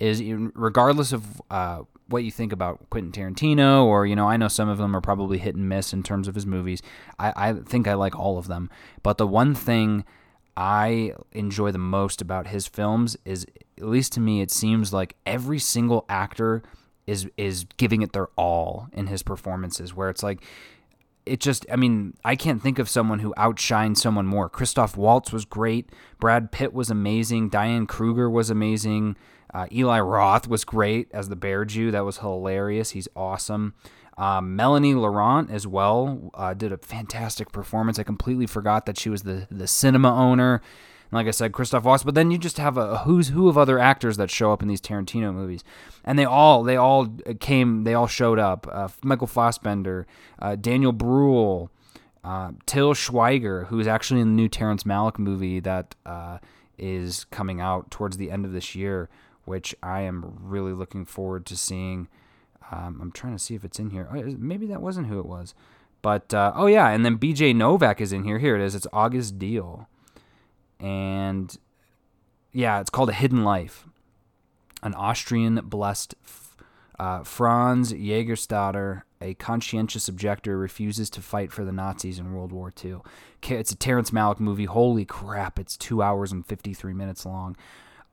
is 0.00 0.22
regardless 0.54 1.12
of 1.12 1.42
uh, 1.50 1.82
what 2.08 2.24
you 2.24 2.30
think 2.30 2.52
about 2.52 2.90
Quentin 2.90 3.12
Tarantino, 3.12 3.84
or 3.84 4.06
you 4.06 4.16
know, 4.16 4.28
I 4.28 4.36
know 4.36 4.48
some 4.48 4.68
of 4.68 4.78
them 4.78 4.94
are 4.94 5.00
probably 5.00 5.38
hit 5.38 5.54
and 5.54 5.68
miss 5.68 5.92
in 5.92 6.02
terms 6.02 6.28
of 6.28 6.34
his 6.34 6.46
movies. 6.46 6.82
I, 7.18 7.32
I 7.36 7.52
think 7.52 7.88
I 7.88 7.94
like 7.94 8.18
all 8.18 8.38
of 8.38 8.48
them, 8.48 8.70
but 9.02 9.18
the 9.18 9.26
one 9.26 9.54
thing 9.54 10.04
I 10.56 11.12
enjoy 11.32 11.72
the 11.72 11.78
most 11.78 12.20
about 12.20 12.48
his 12.48 12.66
films 12.66 13.16
is, 13.24 13.46
at 13.78 13.84
least 13.84 14.12
to 14.12 14.20
me, 14.20 14.40
it 14.40 14.50
seems 14.50 14.92
like 14.92 15.16
every 15.24 15.58
single 15.58 16.04
actor 16.08 16.62
is 17.06 17.28
is 17.36 17.64
giving 17.78 18.02
it 18.02 18.12
their 18.12 18.28
all 18.36 18.88
in 18.92 19.06
his 19.06 19.22
performances. 19.22 19.94
Where 19.94 20.10
it's 20.10 20.22
like 20.22 20.42
it 21.24 21.40
just 21.40 21.64
I 21.70 21.76
mean, 21.76 22.14
I 22.24 22.36
can't 22.36 22.62
think 22.62 22.78
of 22.78 22.88
someone 22.88 23.20
who 23.20 23.32
outshines 23.36 24.02
someone 24.02 24.26
more. 24.26 24.48
Christoph 24.48 24.96
Waltz 24.96 25.32
was 25.32 25.44
great, 25.44 25.90
Brad 26.20 26.52
Pitt 26.52 26.72
was 26.72 26.90
amazing, 26.90 27.48
Diane 27.48 27.86
Kruger 27.86 28.28
was 28.28 28.50
amazing, 28.50 29.16
uh, 29.54 29.66
Eli 29.72 30.00
Roth 30.00 30.48
was 30.48 30.64
great 30.64 31.08
as 31.12 31.28
the 31.28 31.36
Bear 31.36 31.64
Jew. 31.64 31.90
That 31.90 32.04
was 32.04 32.18
hilarious. 32.18 32.90
He's 32.90 33.08
awesome. 33.14 33.74
Um, 34.18 34.56
Melanie 34.56 34.94
Laurent 34.94 35.50
as 35.50 35.66
well 35.66 36.30
uh, 36.34 36.54
did 36.54 36.72
a 36.72 36.78
fantastic 36.78 37.50
performance. 37.50 37.98
I 37.98 38.02
completely 38.02 38.46
forgot 38.46 38.86
that 38.86 38.98
she 38.98 39.08
was 39.08 39.22
the 39.22 39.46
the 39.50 39.66
cinema 39.66 40.14
owner. 40.14 40.60
And 41.10 41.12
like 41.12 41.26
I 41.26 41.30
said, 41.30 41.52
Christoph 41.52 41.84
Waltz. 41.84 42.04
But 42.04 42.14
then 42.14 42.30
you 42.30 42.38
just 42.38 42.58
have 42.58 42.76
a, 42.76 42.98
who's 42.98 43.28
who 43.28 43.48
of 43.48 43.56
other 43.56 43.78
actors 43.78 44.18
that 44.18 44.30
show 44.30 44.52
up 44.52 44.62
in 44.62 44.68
these 44.68 44.80
Tarantino 44.80 45.32
movies, 45.34 45.64
and 46.04 46.18
they 46.18 46.24
all 46.24 46.62
they 46.62 46.76
all 46.76 47.08
came. 47.40 47.84
They 47.84 47.94
all 47.94 48.06
showed 48.06 48.38
up. 48.38 48.66
Uh, 48.70 48.88
Michael 49.02 49.26
Fassbender, 49.26 50.06
uh, 50.38 50.56
Daniel 50.56 50.92
Bruhl, 50.92 51.70
uh, 52.22 52.52
Till 52.66 52.94
Schweiger, 52.94 53.66
who 53.68 53.80
is 53.80 53.86
actually 53.86 54.20
in 54.20 54.28
the 54.28 54.42
new 54.42 54.48
Terrence 54.48 54.84
Malick 54.84 55.18
movie 55.18 55.60
that 55.60 55.94
uh, 56.04 56.38
is 56.78 57.24
coming 57.30 57.60
out 57.60 57.90
towards 57.90 58.18
the 58.18 58.30
end 58.30 58.44
of 58.44 58.52
this 58.52 58.74
year, 58.74 59.08
which 59.44 59.74
I 59.82 60.02
am 60.02 60.38
really 60.40 60.72
looking 60.72 61.04
forward 61.04 61.46
to 61.46 61.56
seeing. 61.56 62.08
Um, 62.70 62.98
I'm 63.00 63.12
trying 63.12 63.36
to 63.36 63.42
see 63.42 63.54
if 63.54 63.64
it's 63.64 63.78
in 63.78 63.90
here. 63.90 64.08
Oh, 64.10 64.22
maybe 64.38 64.66
that 64.66 64.82
wasn't 64.82 65.08
who 65.08 65.18
it 65.18 65.26
was. 65.26 65.54
But 66.00 66.34
uh, 66.34 66.52
oh 66.56 66.66
yeah, 66.66 66.88
and 66.88 67.04
then 67.04 67.18
BJ 67.18 67.54
Novak 67.54 68.00
is 68.00 68.12
in 68.12 68.24
here. 68.24 68.38
Here 68.38 68.56
it 68.56 68.62
is. 68.62 68.74
It's 68.74 68.88
August 68.92 69.38
Diehl, 69.38 69.86
and 70.80 71.56
yeah, 72.52 72.80
it's 72.80 72.90
called 72.90 73.08
A 73.08 73.14
Hidden 73.14 73.44
Life. 73.44 73.86
An 74.82 74.94
Austrian 74.94 75.60
blessed 75.62 76.16
uh, 76.98 77.22
Franz 77.22 77.92
Jägerstätter, 77.92 79.02
a 79.20 79.34
conscientious 79.34 80.08
objector, 80.08 80.58
refuses 80.58 81.08
to 81.10 81.22
fight 81.22 81.52
for 81.52 81.64
the 81.64 81.72
Nazis 81.72 82.18
in 82.18 82.32
World 82.32 82.52
War 82.52 82.72
II. 82.84 82.96
It's 83.48 83.70
a 83.72 83.76
Terrence 83.76 84.10
Malick 84.10 84.40
movie. 84.40 84.64
Holy 84.64 85.04
crap! 85.04 85.58
It's 85.58 85.76
two 85.76 86.02
hours 86.02 86.32
and 86.32 86.44
fifty 86.44 86.74
three 86.74 86.94
minutes 86.94 87.24
long. 87.24 87.56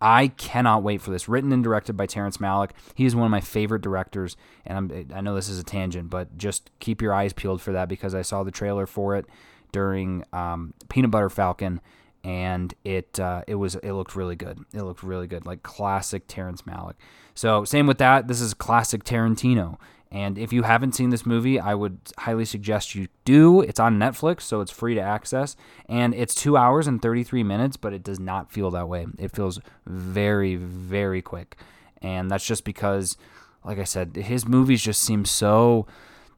I 0.02 0.30
cannot 0.30 0.84
wait 0.84 1.02
for 1.02 1.12
this. 1.12 1.28
Written 1.28 1.52
and 1.52 1.64
directed 1.64 1.94
by 1.98 2.06
Terrence 2.06 2.38
Malick. 2.38 2.72
He 2.96 3.06
is 3.06 3.16
one 3.16 3.26
of 3.26 3.32
my 3.32 3.42
favorite 3.42 3.82
directors, 3.82 4.38
and 4.66 4.78
I'm, 4.78 5.08
I 5.14 5.22
know 5.22 5.36
this 5.36 5.50
is 5.50 5.60
a 5.60 5.64
tangent, 5.64 6.10
but 6.10 6.38
just 6.38 6.72
keep 6.80 7.02
your 7.02 7.14
eyes 7.14 7.34
peeled 7.34 7.62
for 7.62 7.74
that 7.74 7.90
because 7.90 8.16
I 8.16 8.22
saw 8.22 8.44
the 8.44 8.52
trailer 8.52 8.86
for 8.86 9.16
it 9.16 9.26
during 9.72 10.24
um, 10.32 10.74
Peanut 10.88 11.12
Butter 11.12 11.30
Falcon, 11.30 11.82
and 12.24 12.74
it 12.84 13.20
uh, 13.20 13.44
it 13.48 13.56
was 13.56 13.76
it 13.76 13.92
looked 13.92 14.16
really 14.16 14.36
good. 14.36 14.60
It 14.74 14.84
looked 14.84 15.04
really 15.04 15.28
good, 15.28 15.46
like 15.46 15.64
classic 15.64 16.24
Terrence 16.28 16.62
Malick. 16.64 16.96
So 17.34 17.66
same 17.66 17.88
with 17.88 17.98
that. 17.98 18.28
This 18.28 18.42
is 18.42 18.54
classic 18.54 19.04
Tarantino. 19.04 19.78
And 20.12 20.40
if 20.40 20.52
you 20.52 20.64
haven't 20.64 20.96
seen 20.96 21.12
this 21.12 21.26
movie, 21.26 21.60
I 21.60 21.76
would 21.76 22.00
highly 22.18 22.46
suggest 22.46 22.96
you 22.96 23.08
do. 23.26 23.62
It's 23.62 23.80
on 23.80 24.00
Netflix, 24.00 24.42
so 24.42 24.60
it's 24.60 24.72
free 24.72 24.96
to 24.96 25.02
access. 25.02 25.56
And 25.88 26.16
it's 26.16 26.34
two 26.34 26.58
hours 26.58 26.88
and 26.88 27.00
33 27.00 27.44
minutes, 27.44 27.78
but 27.78 27.94
it 27.94 28.04
does 28.04 28.20
not 28.20 28.52
feel 28.52 28.72
that 28.72 28.90
way. 28.90 29.06
It 29.20 29.32
feels 29.32 29.60
very, 29.86 30.56
very 30.56 31.22
quick. 31.22 31.58
And 32.02 32.32
that's 32.32 32.46
just 32.46 32.64
because, 32.64 33.18
like 33.64 33.78
I 33.78 33.84
said, 33.84 34.16
his 34.16 34.48
movies 34.48 34.82
just 34.82 35.02
seem 35.04 35.26
so. 35.26 35.86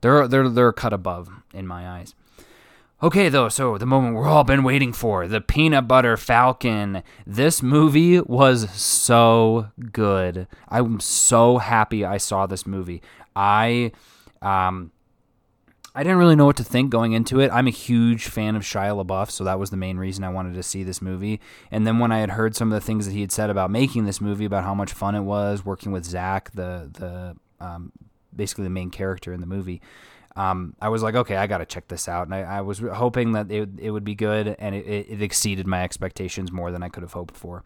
They're, 0.02 0.28
they're, 0.28 0.50
they're 0.50 0.74
cut 0.74 0.92
above 0.92 1.30
in 1.54 1.66
my 1.66 1.88
eyes. 1.88 2.14
Okay, 3.04 3.30
though, 3.30 3.50
so 3.50 3.80
the 3.80 3.88
moment 3.88 4.16
we've 4.16 4.28
all 4.28 4.44
been 4.44 4.62
waiting 4.62 4.94
for 4.94 5.28
the 5.28 5.42
Peanut 5.42 5.88
Butter 5.88 6.18
Falcon. 6.18 7.02
This 7.26 7.64
movie 7.64 8.22
was 8.22 8.70
so 8.80 9.72
good. 9.92 10.48
I'm 10.70 11.00
so 11.00 11.58
happy 11.58 12.06
I 12.06 12.18
saw 12.18 12.46
this 12.46 12.68
movie. 12.68 13.02
I 13.36 13.92
um 14.44 14.92
I 15.96 16.04
didn't 16.04 16.20
really 16.20 16.36
know 16.36 16.46
what 16.46 16.58
to 16.58 16.64
think 16.64 16.92
going 16.92 17.14
into 17.14 17.40
it. 17.40 17.50
I'm 17.52 17.66
a 17.66 17.72
huge 17.72 18.28
fan 18.28 18.56
of 18.56 18.62
Shia 18.62 19.04
LaBeouf, 19.04 19.32
so 19.32 19.44
that 19.46 19.58
was 19.58 19.72
the 19.72 19.78
main 19.78 19.98
reason 19.98 20.24
I 20.24 20.30
wanted 20.30 20.54
to 20.54 20.64
see 20.64 20.84
this 20.84 21.02
movie. 21.02 21.42
And 21.72 21.88
then 21.88 21.98
when 21.98 22.12
I 22.12 22.20
had 22.20 22.30
heard 22.30 22.56
some 22.56 22.72
of 22.72 22.80
the 22.80 22.86
things 22.86 23.08
that 23.08 23.14
he 23.14 23.22
had 23.22 23.32
said 23.32 23.50
about 23.50 23.72
making 23.72 24.06
this 24.06 24.22
movie, 24.22 24.46
about 24.46 24.64
how 24.64 24.76
much 24.76 24.94
fun 24.94 25.16
it 25.16 25.22
was 25.22 25.66
working 25.66 25.92
with 25.92 26.06
Zach, 26.06 26.52
the 26.52 26.88
the 26.94 27.36
um, 27.66 27.94
basically 28.36 28.66
the 28.66 28.70
main 28.70 28.92
character 28.92 29.34
in 29.34 29.42
the 29.42 29.48
movie, 29.48 29.82
um, 30.36 30.76
I 30.80 30.90
was 30.90 31.04
like, 31.04 31.16
okay, 31.16 31.36
I 31.36 31.48
got 31.48 31.58
to 31.58 31.66
check 31.66 31.88
this 31.88 32.08
out. 32.08 32.28
And 32.28 32.34
I, 32.34 32.42
I, 32.42 32.62
was 32.62 32.80
hoping 32.80 33.34
that 33.34 33.52
it, 33.52 33.70
it 33.78 33.92
would 33.92 34.06
be 34.06 34.16
good, 34.16 34.56
and 34.60 34.74
it, 34.74 34.86
it, 34.86 35.22
exceeded 35.22 35.68
my 35.68 35.84
expectations 35.84 36.52
more 36.52 36.72
than 36.72 36.82
I 36.84 36.90
could 36.90 37.04
have 37.04 37.14
hoped 37.14 37.36
for. 37.36 37.64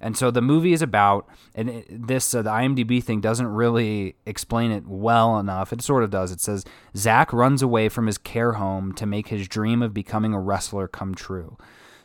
And 0.00 0.16
so 0.16 0.30
the 0.30 0.42
movie 0.42 0.72
is 0.72 0.82
about, 0.82 1.28
and 1.54 1.70
it, 1.70 2.06
this, 2.08 2.34
uh, 2.34 2.42
the 2.42 2.50
IMDb 2.50 3.02
thing 3.02 3.20
doesn't 3.20 3.46
really 3.46 4.16
explain 4.26 4.72
it 4.72 4.84
well 4.86 5.38
enough. 5.38 5.72
It 5.72 5.80
sort 5.80 6.02
of 6.02 6.10
does. 6.10 6.32
It 6.32 6.40
says 6.40 6.64
Zach 6.96 7.32
runs 7.32 7.62
away 7.62 7.88
from 7.88 8.06
his 8.06 8.18
care 8.18 8.54
home 8.54 8.92
to 8.94 9.06
make 9.06 9.28
his 9.28 9.46
dream 9.46 9.80
of 9.80 9.94
becoming 9.94 10.34
a 10.34 10.40
wrestler 10.40 10.88
come 10.88 11.14
true. 11.14 11.56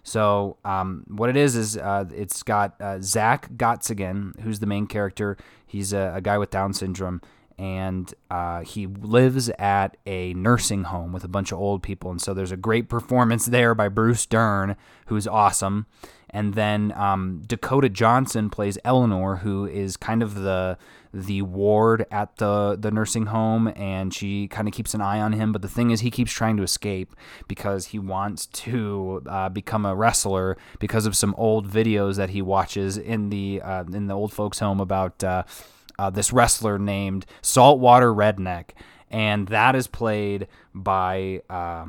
So 0.04 0.58
um, 0.66 1.06
what 1.08 1.30
it 1.30 1.38
is 1.38 1.56
is 1.56 1.78
uh, 1.78 2.06
it's 2.14 2.44
got 2.44 2.80
uh, 2.82 3.00
Zach 3.02 3.50
Gottsagen, 3.54 4.40
who's 4.42 4.60
the 4.60 4.66
main 4.68 4.86
character. 4.86 5.38
He's 5.66 5.94
a, 5.94 6.14
a 6.16 6.22
guy 6.22 6.38
with 6.38 6.52
Down 6.52 6.74
syndrome, 6.74 7.22
and 7.58 8.14
uh, 8.30 8.62
he 8.62 8.88
lives 8.88 9.50
at 9.60 9.98
a 10.06 10.34
nursing 10.34 10.84
home 10.86 11.14
with 11.14 11.24
a 11.24 11.28
bunch 11.28 11.52
of 11.52 11.60
old 11.60 11.84
people. 11.84 12.12
And 12.12 12.22
so 12.22 12.34
there's 12.34 12.52
a 12.52 12.58
great 12.58 12.90
performance 12.90 13.46
there 13.46 13.76
by 13.76 13.90
Bruce 13.90 14.26
Dern, 14.26 14.76
who's 15.08 15.28
awesome. 15.28 15.86
And 16.34 16.56
then 16.56 16.92
um, 16.94 17.44
Dakota 17.46 17.90
Johnson 17.90 18.50
plays 18.50 18.80
Eleanor, 18.84 19.38
who 19.38 19.68
is 19.68 19.96
kind 19.98 20.24
of 20.24 20.36
the 20.36 20.78
the 21.14 21.44
ward 21.44 22.08
at 22.10 22.38
the 22.38 22.76
the 22.78 22.90
nursing 22.90 23.28
home, 23.28 23.72
and 23.76 24.12
she 24.12 24.48
kind 24.48 24.68
of 24.68 24.74
keeps 24.74 24.96
an 24.96 25.02
eye 25.02 25.22
on 25.22 25.34
him. 25.34 25.52
But 25.52 25.62
the 25.62 25.68
thing 25.68 25.92
is, 25.92 26.02
he 26.02 26.10
keeps 26.10 26.32
trying 26.32 26.58
to 26.58 26.64
escape 26.64 27.16
because 27.48 27.88
he 27.88 28.00
wants 28.00 28.48
to 28.48 29.22
uh, 29.28 29.50
become 29.50 29.86
a 29.86 29.94
wrestler 29.94 30.58
because 30.80 31.06
of 31.06 31.16
some 31.16 31.36
old 31.38 31.70
videos 31.70 32.16
that 32.16 32.32
he 32.32 32.42
watches 32.42 32.98
in 32.98 33.30
the 33.30 33.62
uh, 33.62 33.84
in 33.84 34.08
the 34.08 34.16
old 34.16 34.34
folks' 34.34 34.58
home 34.58 34.80
about 34.80 35.24
uh, 36.04 36.10
this 36.10 36.34
wrestler 36.34 36.78
named 36.78 37.26
Saltwater 37.42 38.14
Redneck, 38.14 38.72
and 39.10 39.48
that 39.48 39.74
is 39.74 39.88
played 39.88 40.48
by 40.74 41.42
uh, 41.50 41.86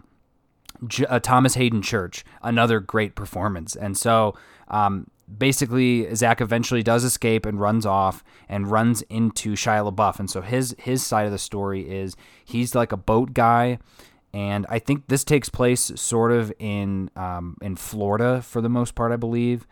J- 0.87 1.07
uh, 1.07 1.19
Thomas 1.19 1.55
Hayden 1.55 1.83
Church. 1.83 2.25
Another 2.43 2.81
great 2.81 3.15
performance, 3.15 3.75
and 3.77 3.97
so. 3.97 4.35
Um, 4.69 5.09
basically, 5.39 6.15
Zach 6.15 6.41
eventually 6.41 6.83
does 6.83 7.05
escape 7.05 7.45
and 7.45 7.61
runs 7.61 7.85
off 7.85 8.25
and 8.49 8.71
runs 8.71 9.03
into 9.03 9.53
Shia 9.53 9.93
LaBeouf. 9.93 10.19
And 10.19 10.31
so 10.31 10.41
his 10.41 10.75
his 10.79 11.05
side 11.05 11.27
of 11.27 11.33
the 11.33 11.39
story 11.39 11.83
is 11.87 12.17
he's 12.43 12.75
like 12.75 12.93
a 12.93 12.97
boat 12.97 13.35
guy, 13.35 13.79
and 14.33 14.65
I 14.71 14.79
think 14.79 15.09
this 15.09 15.23
takes 15.23 15.51
place 15.51 15.93
sort 15.97 16.33
of 16.33 16.51
in 16.59 17.11
um, 17.15 17.59
in 17.61 17.77
Florida 17.77 18.41
for 18.41 18.63
the 18.63 18.71
most 18.71 18.95
part, 18.95 19.13
I 19.13 19.17
believe 19.17 19.67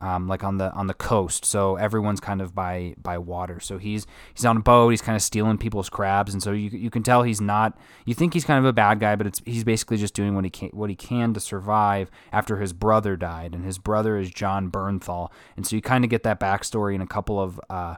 um, 0.00 0.28
like 0.28 0.44
on 0.44 0.58
the 0.58 0.72
on 0.72 0.86
the 0.86 0.94
coast. 0.94 1.44
So 1.44 1.76
everyone's 1.76 2.20
kind 2.20 2.40
of 2.40 2.54
by 2.54 2.94
by 3.02 3.18
water. 3.18 3.60
So 3.60 3.78
he's 3.78 4.06
he's 4.34 4.44
on 4.44 4.58
a 4.58 4.60
boat. 4.60 4.90
He's 4.90 5.02
kind 5.02 5.16
of 5.16 5.22
stealing 5.22 5.58
people's 5.58 5.88
crabs, 5.88 6.32
and 6.32 6.42
so 6.42 6.52
you 6.52 6.70
you 6.70 6.90
can 6.90 7.02
tell 7.02 7.22
he's 7.22 7.40
not. 7.40 7.78
You 8.04 8.14
think 8.14 8.34
he's 8.34 8.44
kind 8.44 8.58
of 8.58 8.64
a 8.64 8.72
bad 8.72 9.00
guy, 9.00 9.16
but 9.16 9.26
it's 9.26 9.42
he's 9.44 9.64
basically 9.64 9.96
just 9.96 10.14
doing 10.14 10.34
what 10.34 10.44
he 10.44 10.50
can 10.50 10.68
what 10.70 10.90
he 10.90 10.96
can 10.96 11.34
to 11.34 11.40
survive 11.40 12.10
after 12.32 12.58
his 12.58 12.72
brother 12.72 13.16
died, 13.16 13.54
and 13.54 13.64
his 13.64 13.78
brother 13.78 14.16
is 14.18 14.30
Jon 14.30 14.70
Bernthal, 14.70 15.30
and 15.56 15.66
so 15.66 15.76
you 15.76 15.82
kind 15.82 16.04
of 16.04 16.10
get 16.10 16.22
that 16.22 16.38
backstory 16.40 16.94
in 16.94 17.00
a 17.00 17.06
couple 17.06 17.40
of 17.40 17.60
uh, 17.68 17.96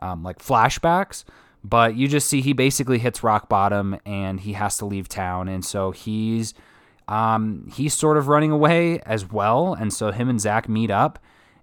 um, 0.00 0.22
like 0.22 0.38
flashbacks. 0.38 1.24
But 1.64 1.96
you 1.96 2.06
just 2.06 2.28
see 2.28 2.42
he 2.42 2.52
basically 2.52 3.00
hits 3.00 3.24
rock 3.24 3.48
bottom 3.48 3.98
and 4.06 4.38
he 4.38 4.52
has 4.52 4.78
to 4.78 4.86
leave 4.86 5.08
town, 5.08 5.48
and 5.48 5.64
so 5.64 5.90
he's 5.90 6.54
um, 7.08 7.70
he's 7.72 7.94
sort 7.94 8.16
of 8.16 8.28
running 8.28 8.50
away 8.50 9.00
as 9.00 9.30
well, 9.30 9.74
and 9.74 9.92
so 9.92 10.10
him 10.10 10.28
and 10.28 10.40
Zach 10.40 10.68
meet 10.68 10.90
up, 10.90 11.18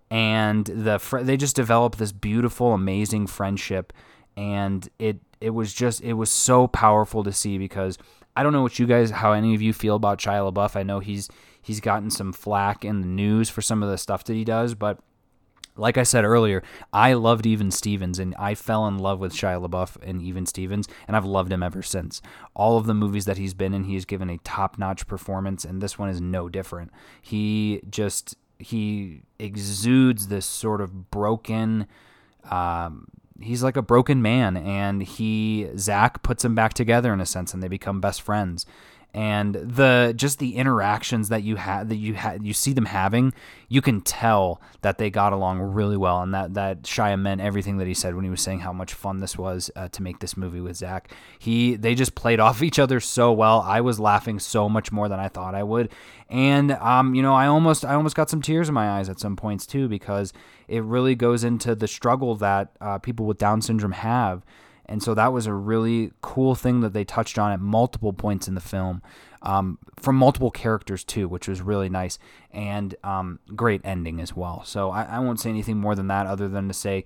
and 0.10 0.66
the 0.66 1.00
fr- 1.00 1.22
they 1.22 1.38
just 1.38 1.56
develop 1.56 1.98
this 1.98 2.12
beautiful, 2.12 2.74
amazing 2.74 3.28
friendship, 3.28 3.92
and 4.38 4.88
it 5.00 5.20
it 5.42 5.52
was 5.52 5.74
just 5.74 6.02
it 6.02 6.14
was 6.14 6.30
so 6.30 6.68
powerful 6.68 7.24
to 7.24 7.34
see 7.34 7.58
because 7.58 7.98
I 8.36 8.44
don't 8.44 8.54
know 8.54 8.62
what 8.62 8.80
you 8.80 8.88
guys 8.88 9.12
how 9.12 9.34
any 9.34 9.54
of 9.54 9.62
you 9.62 9.74
feel 9.74 9.96
about 9.96 10.20
Shia 10.20 10.52
LaBeouf. 10.52 10.76
I 10.76 10.84
know 10.84 11.00
he's 11.00 11.30
he's 11.62 11.82
gotten 11.82 12.10
some 12.10 12.32
flack 12.32 12.86
in 12.86 13.02
the 13.02 13.08
news 13.08 13.50
for 13.50 13.62
some 13.62 13.84
of 13.84 13.90
the 13.90 13.98
stuff 13.98 14.24
that 14.26 14.34
he 14.34 14.46
does, 14.46 14.76
but 14.76 15.00
like 15.76 15.98
I 15.98 16.04
said 16.04 16.24
earlier, 16.26 16.64
I 16.92 17.14
loved 17.14 17.46
Even 17.46 17.72
Stevens 17.72 18.20
and 18.20 18.36
I 18.38 18.56
fell 18.56 18.88
in 18.88 18.98
love 19.00 19.20
with 19.20 19.34
Shia 19.34 19.66
LaBeouf 19.66 19.98
and 20.02 20.22
Even 20.22 20.46
Stevens, 20.46 20.88
and 21.08 21.16
I've 21.18 21.26
loved 21.26 21.52
him 21.52 21.64
ever 21.64 21.82
since. 21.82 22.22
All 22.54 22.78
of 22.78 22.86
the 22.86 22.94
movies 22.94 23.26
that 23.26 23.38
he's 23.38 23.54
been 23.54 23.74
in, 23.74 23.86
he 23.86 23.96
has 23.96 24.06
given 24.06 24.30
a 24.30 24.38
top 24.40 24.78
notch 24.78 25.08
performance, 25.08 25.66
and 25.66 25.82
this 25.82 25.98
one 25.98 26.10
is 26.10 26.22
no 26.22 26.50
different. 26.50 26.92
He 27.22 27.82
just 27.90 28.36
he 28.60 29.24
exudes 29.40 30.28
this 30.28 30.46
sort 30.46 30.80
of 30.80 31.12
broken 31.12 31.88
um, 32.50 33.08
he's 33.42 33.64
like 33.64 33.78
a 33.78 33.82
broken 33.82 34.22
man 34.22 34.56
and 34.58 35.04
he 35.04 35.70
Zach 35.78 36.24
puts 36.24 36.46
him 36.46 36.56
back 36.56 36.74
together 36.74 37.14
in 37.14 37.20
a 37.20 37.26
sense 37.26 37.54
and 37.54 37.62
they 37.62 37.68
become 37.68 38.00
best 38.00 38.22
friends 38.22 38.66
and 39.14 39.54
the 39.54 40.12
just 40.16 40.40
the 40.40 40.56
interactions 40.56 41.30
that 41.30 41.44
you 41.44 41.56
had 41.56 41.90
that 41.90 41.98
you 41.98 42.16
had 42.16 42.44
you 42.44 42.52
see 42.52 42.74
them 42.74 42.86
having 42.86 43.32
you 43.70 43.80
can 43.80 44.02
tell 44.02 44.60
that 44.82 44.98
they 44.98 45.10
got 45.10 45.32
along 45.32 45.60
really 45.60 45.96
well 45.98 46.22
and 46.22 46.34
that 46.34 46.56
that 46.56 46.82
Shia 46.82 47.20
meant 47.20 47.40
everything 47.40 47.78
that 47.78 47.86
he 47.86 47.94
said 47.94 48.16
when 48.16 48.24
he 48.24 48.32
was 48.32 48.42
saying 48.42 48.62
how 48.62 48.74
much 48.74 48.94
fun 48.94 49.20
this 49.20 49.38
was 49.38 49.70
uh, 49.76 49.88
to 49.90 50.02
make 50.02 50.20
this 50.20 50.36
movie 50.36 50.62
with 50.62 50.78
Zach 50.78 51.12
he 51.38 51.76
they 51.76 51.94
just 51.94 52.16
played 52.16 52.40
off 52.40 52.64
each 52.64 52.80
other 52.80 53.00
so 53.00 53.32
well. 53.32 53.62
I 53.62 53.82
was 53.82 54.00
laughing 54.00 54.40
so 54.40 54.68
much 54.68 54.92
more 54.92 55.08
than 55.08 55.20
I 55.20 55.28
thought 55.28 55.54
I 55.54 55.64
would. 55.64 55.92
And 56.30 56.72
um 56.72 57.14
you 57.14 57.22
know 57.22 57.36
I 57.36 57.46
almost 57.46 57.86
I 57.86 57.94
almost 57.94 58.16
got 58.16 58.32
some 58.32 58.42
tears 58.42 58.68
in 58.68 58.74
my 58.74 58.90
eyes 58.90 59.10
at 59.10 59.20
some 59.20 59.36
points 59.36 59.68
too 59.68 59.88
because 59.88 60.34
it 60.68 60.82
really 60.82 61.14
goes 61.14 61.44
into 61.44 61.76
the 61.76 61.88
struggle 61.88 62.36
that 62.36 62.72
uh, 62.82 62.98
people 62.98 63.26
with 63.28 63.38
Down 63.38 63.62
syndrome 63.62 63.92
have 63.92 64.44
and 64.86 65.02
so 65.02 65.14
that 65.14 65.32
was 65.32 65.46
a 65.46 65.54
really 65.54 66.12
cool 66.22 66.56
thing 66.56 66.82
that 66.82 66.94
they 66.94 67.06
touched 67.06 67.40
on 67.40 67.52
at 67.52 67.60
multiple 67.60 68.14
points 68.14 68.48
in 68.48 68.56
the 68.56 68.62
film 68.62 69.02
um, 69.44 69.78
from 69.98 70.16
multiple 70.16 70.52
characters 70.52 71.04
too, 71.04 71.28
which 71.28 71.48
was 71.48 71.62
really 71.62 71.90
nice 71.90 72.18
and 72.52 72.96
um, 73.04 73.40
great 73.56 73.82
ending 73.84 74.20
as 74.20 74.36
well. 74.36 74.64
So 74.66 74.90
I, 74.90 75.04
I, 75.04 75.20
won't 75.20 75.40
say 75.40 75.50
anything 75.50 75.78
more 75.78 75.96
than 75.96 76.08
that 76.08 76.28
other 76.28 76.48
than 76.48 76.68
to 76.70 76.74
say. 76.74 77.06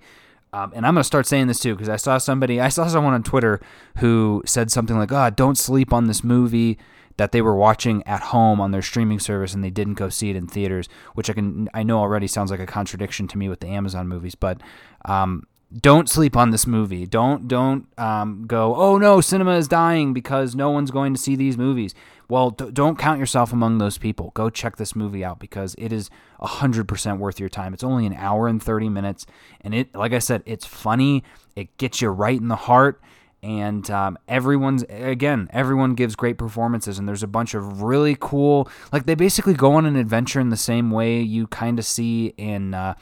Um, 0.52 0.72
and 0.74 0.86
I'm 0.86 0.94
going 0.94 1.02
to 1.02 1.06
start 1.06 1.26
saying 1.26 1.48
this 1.48 1.60
too 1.60 1.74
because 1.74 1.88
I 1.88 1.96
saw 1.96 2.16
somebody, 2.16 2.60
I 2.60 2.68
saw 2.68 2.86
someone 2.86 3.12
on 3.12 3.22
Twitter 3.22 3.60
who 3.98 4.42
said 4.46 4.70
something 4.70 4.96
like, 4.96 5.12
"Oh, 5.12 5.30
don't 5.30 5.58
sleep 5.58 5.92
on 5.92 6.06
this 6.06 6.24
movie. 6.24 6.78
that 7.18 7.32
they 7.32 7.42
were 7.42 7.56
watching 7.56 8.06
at 8.06 8.22
home 8.22 8.60
on 8.60 8.70
their 8.70 8.80
streaming 8.80 9.18
service 9.18 9.52
and 9.52 9.64
they 9.64 9.70
didn't 9.70 9.94
go 9.94 10.08
see 10.08 10.30
it 10.30 10.36
in 10.36 10.46
theaters, 10.46 10.88
which 11.14 11.28
I 11.28 11.32
can 11.32 11.68
I 11.74 11.82
know 11.82 11.98
already 11.98 12.28
sounds 12.28 12.52
like 12.52 12.60
a 12.60 12.66
contradiction 12.66 13.26
to 13.28 13.38
me 13.38 13.48
with 13.48 13.58
the 13.58 13.66
Amazon 13.66 14.06
movies, 14.06 14.36
but 14.36 14.60
um, 15.04 15.44
don't 15.76 16.08
sleep 16.08 16.36
on 16.36 16.50
this 16.50 16.66
movie. 16.66 17.06
Don't 17.06 17.46
don't 17.46 17.86
um, 17.98 18.46
go. 18.46 18.74
Oh 18.74 18.96
no, 18.96 19.20
cinema 19.20 19.56
is 19.56 19.68
dying 19.68 20.14
because 20.14 20.54
no 20.54 20.70
one's 20.70 20.90
going 20.90 21.12
to 21.14 21.20
see 21.20 21.36
these 21.36 21.58
movies. 21.58 21.94
Well, 22.28 22.50
d- 22.50 22.70
don't 22.72 22.98
count 22.98 23.20
yourself 23.20 23.52
among 23.52 23.78
those 23.78 23.98
people. 23.98 24.32
Go 24.34 24.50
check 24.50 24.76
this 24.76 24.96
movie 24.96 25.24
out 25.24 25.38
because 25.38 25.74
it 25.78 25.92
is 25.92 26.08
hundred 26.40 26.88
percent 26.88 27.20
worth 27.20 27.38
your 27.38 27.50
time. 27.50 27.74
It's 27.74 27.84
only 27.84 28.06
an 28.06 28.14
hour 28.14 28.48
and 28.48 28.62
thirty 28.62 28.88
minutes, 28.88 29.26
and 29.60 29.74
it, 29.74 29.94
like 29.94 30.12
I 30.12 30.20
said, 30.20 30.42
it's 30.46 30.64
funny. 30.64 31.22
It 31.54 31.76
gets 31.76 32.00
you 32.00 32.08
right 32.08 32.38
in 32.40 32.48
the 32.48 32.56
heart 32.56 33.02
and 33.42 33.88
um, 33.90 34.18
everyone's 34.26 34.82
again 34.88 35.48
everyone 35.52 35.94
gives 35.94 36.16
great 36.16 36.36
performances 36.36 36.98
and 36.98 37.08
there's 37.08 37.22
a 37.22 37.28
bunch 37.28 37.54
of 37.54 37.82
really 37.82 38.16
cool 38.18 38.68
like 38.92 39.06
they 39.06 39.14
basically 39.14 39.54
go 39.54 39.74
on 39.74 39.86
an 39.86 39.94
adventure 39.94 40.40
in 40.40 40.48
the 40.48 40.56
same 40.56 40.90
way 40.90 41.20
you 41.20 41.46
kind 41.46 41.78
of 41.78 41.84
see 41.84 42.34
in 42.36 42.74
uh, 42.74 42.94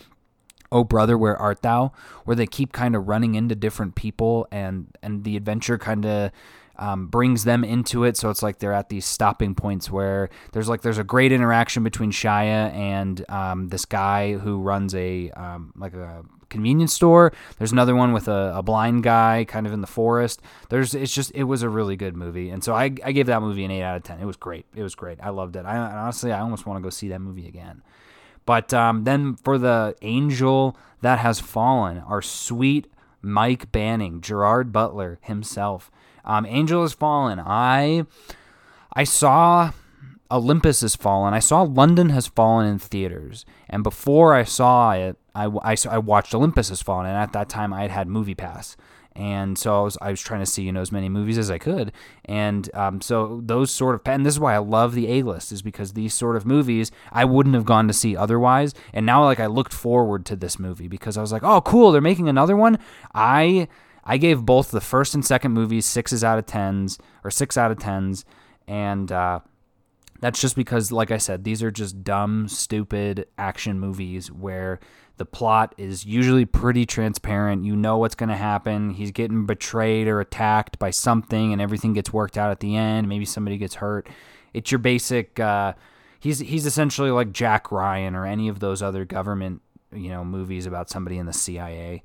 oh 0.73 0.85
brother 0.85 1.16
where 1.16 1.37
art 1.37 1.62
thou 1.62 1.92
where 2.25 2.37
they 2.37 2.46
keep 2.46 2.73
kind 2.73 2.94
of 2.96 3.08
running 3.08 3.35
into 3.35 3.54
different 3.54 3.94
people 3.94 4.46
and 4.50 4.87
and 5.02 5.25
the 5.25 5.37
adventure 5.37 5.78
kind 5.78 6.04
of 6.04 6.30
um, 6.78 7.06
brings 7.06 7.44
them 7.44 7.64
into 7.64 8.04
it 8.04 8.18
so 8.18 8.28
it's 8.28 8.42
like 8.42 8.58
they're 8.58 8.73
at 8.73 8.90
these 8.90 9.06
stopping 9.06 9.54
points 9.54 9.90
where 9.90 10.28
there's 10.52 10.68
like 10.68 10.82
there's 10.82 10.99
a 10.99 11.04
great 11.04 11.32
interaction 11.32 11.82
between 11.82 12.11
shia 12.11 12.70
and 12.75 13.25
um, 13.30 13.68
this 13.68 13.87
guy 13.87 14.35
who 14.35 14.61
runs 14.61 14.94
a 14.94 15.30
um, 15.30 15.73
like 15.76 15.94
a 15.94 16.23
convenience 16.49 16.92
store. 16.92 17.32
There's 17.58 17.73
another 17.73 17.94
one 17.94 18.12
with 18.12 18.28
a, 18.28 18.52
a, 18.56 18.62
blind 18.62 19.02
guy 19.02 19.44
kind 19.46 19.66
of 19.66 19.73
in 19.73 19.80
the 19.80 19.87
forest. 19.87 20.40
There's 20.70 20.94
it's 20.94 21.14
just 21.14 21.32
it 21.35 21.44
was 21.44 21.62
a 21.62 21.68
really 21.68 21.96
good 21.96 22.16
movie, 22.16 22.50
and 22.50 22.62
so 22.62 22.75
I, 22.75 22.85
I 23.04 23.12
gave 23.12 23.26
that 23.26 23.42
movie 23.42 23.64
an 23.64 23.70
eight 23.70 23.82
out 23.82 23.96
of 23.96 24.02
ten. 24.02 24.20
It 24.20 24.25
was 24.25 24.37
great. 24.37 24.66
It 24.75 24.82
was 24.82 24.94
great. 24.94 25.18
I 25.23 25.30
loved 25.30 25.56
it. 25.56 25.64
I 25.64 25.76
honestly 25.76 26.32
I 26.32 26.40
almost 26.40 26.66
want 26.66 26.78
to 26.78 26.82
go 26.82 26.90
see 26.90 27.08
that 27.08 27.20
movie 27.20 27.46
again. 27.49 27.82
But 28.47 28.73
um, 28.73 29.05
then 29.05 29.37
for 29.37 29.59
the 29.59 29.95
angel 30.03 30.76
that 31.03 31.19
has 31.19 31.41
fallen, 31.41 31.99
our 31.99 32.23
sweet 32.23 32.87
Mike 33.21 33.73
Banning, 33.73 34.21
Gerard 34.21 34.73
Butler 34.73 35.19
himself. 35.23 35.91
Um, 36.25 36.47
angel 36.47 36.83
has 36.83 36.93
fallen. 36.93 37.41
I 37.41 38.07
I 38.93 39.05
saw 39.05 39.73
Olympus 40.31 40.81
has 40.81 40.97
fallen. 40.97 41.35
I 41.35 41.41
saw 41.41 41.62
London 41.62 42.11
has 42.11 42.26
fallen 42.26 42.67
in 42.67 42.79
theaters, 42.79 43.45
and 43.69 43.83
before 43.83 44.35
I 44.35 44.45
saw 44.45 44.93
it, 44.93 45.17
I, 45.35 45.47
I, 45.62 45.76
I 45.91 45.99
watched 45.99 46.35
Olympus 46.35 46.71
Has 46.71 46.83
Fallen, 46.83 47.07
and 47.07 47.17
at 47.17 47.33
that 47.35 47.49
time 47.49 47.73
I 47.73 47.83
had 47.83 47.91
had 47.91 48.09
Movie 48.09 48.35
Pass, 48.35 48.76
and 49.16 49.58
so 49.58 49.80
I 49.80 49.82
was 49.82 49.99
I 50.02 50.11
was 50.11 50.20
trying 50.20 50.40
to 50.40 50.46
see 50.46 50.62
you 50.62 50.73
know 50.73 50.82
as 50.82 50.92
many 50.92 51.08
movies 51.08 51.38
as 51.38 51.50
I 51.50 51.58
could, 51.58 51.92
and 52.26 52.68
um, 52.75 53.00
so 53.00 53.40
those 53.42 53.70
sort 53.70 53.94
of 53.94 54.02
and 54.04 54.26
this 54.26 54.35
is 54.35 54.40
why 54.40 54.54
I 54.54 54.58
love 54.58 54.94
the 54.94 55.11
A 55.11 55.23
list 55.23 55.52
is 55.52 55.62
because 55.62 55.94
these 55.94 56.12
sort 56.12 56.37
of 56.37 56.44
movies 56.44 56.90
I 57.11 57.25
wouldn't 57.25 57.54
have 57.54 57.64
gone 57.64 57.88
to 57.88 57.94
see 57.94 58.16
otherwise, 58.16 58.75
and 58.92 59.06
now 59.06 59.25
like 59.25 59.40
I 59.40 59.46
looked 59.46 59.73
forward 59.73 60.26
to 60.26 60.37
this 60.37 60.58
movie 60.58 60.88
because 60.88 61.16
I 61.16 61.23
was 61.23 61.32
like, 61.32 61.42
oh 61.42 61.62
cool, 61.62 61.92
they're 61.92 62.00
making 62.00 62.28
another 62.28 62.56
one. 62.56 62.78
I 63.14 63.68
I 64.04 64.18
gave 64.18 64.44
both 64.44 64.70
the 64.70 64.80
first 64.80 65.14
and 65.14 65.25
second 65.25 65.52
movies 65.52 65.87
sixes 65.87 66.23
out 66.23 66.38
of 66.38 66.46
tens 66.46 66.99
or 67.25 67.30
six 67.30 67.56
out 67.56 67.70
of 67.70 67.78
tens, 67.78 68.26
and 68.68 69.11
uh, 69.11 69.40
that's 70.20 70.40
just 70.40 70.56
because, 70.56 70.92
like 70.92 71.11
I 71.11 71.18
said, 71.18 71.44
these 71.44 71.62
are 71.62 71.70
just 71.70 72.02
dumb, 72.04 72.49
stupid 72.49 73.26
action 73.38 73.78
movies 73.78 74.30
where 74.30 74.78
the 75.16 75.25
plot 75.25 75.75
is 75.78 76.04
usually 76.04 76.44
pretty 76.44 76.85
transparent. 76.87 77.64
You 77.64 77.75
know 77.76 77.99
what's 77.99 78.14
going 78.14 78.28
to 78.28 78.37
happen. 78.37 78.90
He's 78.90 79.11
getting 79.11 79.46
betrayed 79.46 80.08
or 80.08 80.20
attacked 80.20 80.78
by 80.78 80.90
something, 80.90 81.52
and 81.52 81.62
everything 81.62 81.94
gets 81.94 82.12
worked 82.12 82.37
out 82.37 82.50
at 82.50 82.61
the 82.61 82.76
end. 82.76 83.08
Maybe 83.08 83.25
somebody 83.25 83.56
gets 83.56 83.76
hurt. 83.76 84.08
It's 84.52 84.70
your 84.70 84.78
basic. 84.78 85.40
Uh, 85.40 85.75
he's 86.20 86.40
he's 86.40 86.66
essentially 86.66 87.11
like 87.11 87.32
Jack 87.32 87.73
Ryan 87.73 88.14
or 88.14 88.26
any 88.26 88.49
of 88.49 88.61
those 88.61 88.82
other 88.82 89.04
government 89.04 89.62
you 89.92 90.11
know 90.11 90.25
movies 90.25 90.66
about 90.66 90.90
somebody 90.90 91.18
in 91.18 91.26
the 91.26 91.32
CIA. 91.32 92.02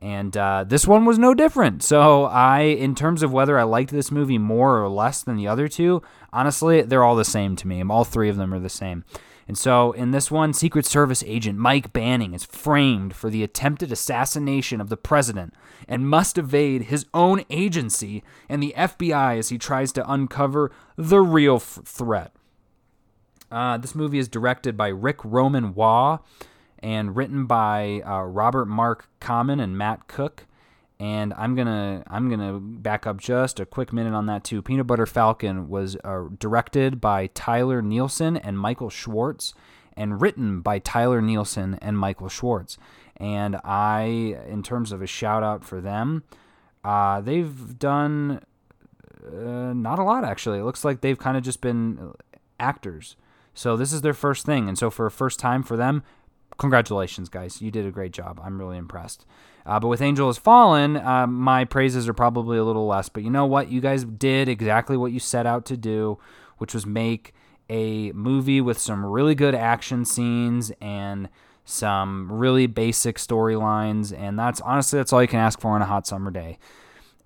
And 0.00 0.36
uh, 0.36 0.64
this 0.66 0.86
one 0.86 1.06
was 1.06 1.18
no 1.18 1.32
different. 1.32 1.82
So 1.82 2.24
I, 2.24 2.60
in 2.60 2.94
terms 2.94 3.22
of 3.22 3.32
whether 3.32 3.58
I 3.58 3.62
liked 3.62 3.90
this 3.90 4.10
movie 4.10 4.36
more 4.36 4.82
or 4.82 4.88
less 4.88 5.22
than 5.22 5.36
the 5.36 5.48
other 5.48 5.66
two, 5.66 6.02
honestly, 6.30 6.82
they're 6.82 7.04
all 7.04 7.16
the 7.16 7.24
same 7.24 7.56
to 7.56 7.66
me. 7.66 7.82
All 7.82 8.04
three 8.04 8.28
of 8.28 8.36
them 8.36 8.52
are 8.52 8.58
the 8.58 8.68
same. 8.68 9.04
And 9.46 9.58
so 9.58 9.92
in 9.92 10.10
this 10.10 10.30
one, 10.30 10.52
Secret 10.52 10.86
Service 10.86 11.22
agent 11.26 11.58
Mike 11.58 11.92
Banning 11.92 12.34
is 12.34 12.44
framed 12.44 13.14
for 13.14 13.28
the 13.28 13.42
attempted 13.42 13.92
assassination 13.92 14.80
of 14.80 14.88
the 14.88 14.96
president 14.96 15.54
and 15.86 16.08
must 16.08 16.38
evade 16.38 16.84
his 16.84 17.06
own 17.12 17.44
agency 17.50 18.22
and 18.48 18.62
the 18.62 18.74
FBI 18.76 19.38
as 19.38 19.50
he 19.50 19.58
tries 19.58 19.92
to 19.92 20.10
uncover 20.10 20.70
the 20.96 21.20
real 21.20 21.56
f- 21.56 21.80
threat. 21.84 22.32
Uh, 23.50 23.76
this 23.76 23.94
movie 23.94 24.18
is 24.18 24.28
directed 24.28 24.76
by 24.76 24.88
Rick 24.88 25.18
Roman 25.24 25.74
Waugh 25.74 26.18
and 26.78 27.14
written 27.14 27.46
by 27.46 28.02
uh, 28.04 28.22
Robert 28.22 28.66
Mark 28.66 29.08
Kamen 29.20 29.62
and 29.62 29.76
Matt 29.76 30.08
Cook 30.08 30.46
and 31.04 31.34
I'm 31.34 31.54
gonna 31.54 32.02
I'm 32.06 32.30
gonna 32.30 32.58
back 32.58 33.06
up 33.06 33.18
just 33.18 33.60
a 33.60 33.66
quick 33.66 33.92
minute 33.92 34.14
on 34.14 34.24
that 34.24 34.42
too. 34.42 34.62
Peanut 34.62 34.86
Butter 34.86 35.04
Falcon 35.04 35.68
was 35.68 35.98
uh, 36.02 36.28
directed 36.38 36.98
by 36.98 37.26
Tyler 37.34 37.82
Nilson 37.82 38.38
and 38.38 38.58
Michael 38.58 38.88
Schwartz, 38.88 39.52
and 39.98 40.22
written 40.22 40.62
by 40.62 40.78
Tyler 40.78 41.20
Nilson 41.20 41.78
and 41.82 41.98
Michael 41.98 42.30
Schwartz. 42.30 42.78
And 43.18 43.56
I, 43.64 44.38
in 44.48 44.62
terms 44.62 44.92
of 44.92 45.02
a 45.02 45.06
shout 45.06 45.42
out 45.42 45.62
for 45.62 45.78
them, 45.82 46.24
uh, 46.82 47.20
they've 47.20 47.78
done 47.78 48.40
uh, 49.26 49.74
not 49.74 49.98
a 49.98 50.04
lot 50.04 50.24
actually. 50.24 50.60
It 50.60 50.64
looks 50.64 50.86
like 50.86 51.02
they've 51.02 51.18
kind 51.18 51.36
of 51.36 51.42
just 51.42 51.60
been 51.60 52.14
actors. 52.58 53.16
So 53.52 53.76
this 53.76 53.92
is 53.92 54.00
their 54.00 54.14
first 54.14 54.46
thing, 54.46 54.70
and 54.70 54.78
so 54.78 54.88
for 54.88 55.04
a 55.04 55.10
first 55.10 55.38
time 55.38 55.62
for 55.64 55.76
them, 55.76 56.02
congratulations, 56.56 57.28
guys. 57.28 57.60
You 57.60 57.70
did 57.70 57.84
a 57.84 57.90
great 57.90 58.12
job. 58.12 58.40
I'm 58.42 58.58
really 58.58 58.78
impressed. 58.78 59.26
Uh, 59.66 59.80
but 59.80 59.88
with 59.88 60.02
Angel 60.02 60.26
Has 60.28 60.36
Fallen, 60.36 60.96
uh, 60.96 61.26
my 61.26 61.64
praises 61.64 62.08
are 62.08 62.14
probably 62.14 62.58
a 62.58 62.64
little 62.64 62.86
less. 62.86 63.08
But 63.08 63.22
you 63.22 63.30
know 63.30 63.46
what? 63.46 63.70
You 63.70 63.80
guys 63.80 64.04
did 64.04 64.48
exactly 64.48 64.96
what 64.96 65.12
you 65.12 65.20
set 65.20 65.46
out 65.46 65.64
to 65.66 65.76
do, 65.76 66.18
which 66.58 66.74
was 66.74 66.84
make 66.84 67.32
a 67.70 68.12
movie 68.12 68.60
with 68.60 68.78
some 68.78 69.04
really 69.04 69.34
good 69.34 69.54
action 69.54 70.04
scenes 70.04 70.70
and 70.82 71.30
some 71.64 72.30
really 72.30 72.66
basic 72.66 73.16
storylines. 73.16 74.16
And 74.16 74.38
that's 74.38 74.60
honestly, 74.60 74.98
that's 74.98 75.12
all 75.12 75.22
you 75.22 75.28
can 75.28 75.40
ask 75.40 75.60
for 75.60 75.70
on 75.70 75.80
a 75.80 75.86
hot 75.86 76.06
summer 76.06 76.30
day. 76.30 76.58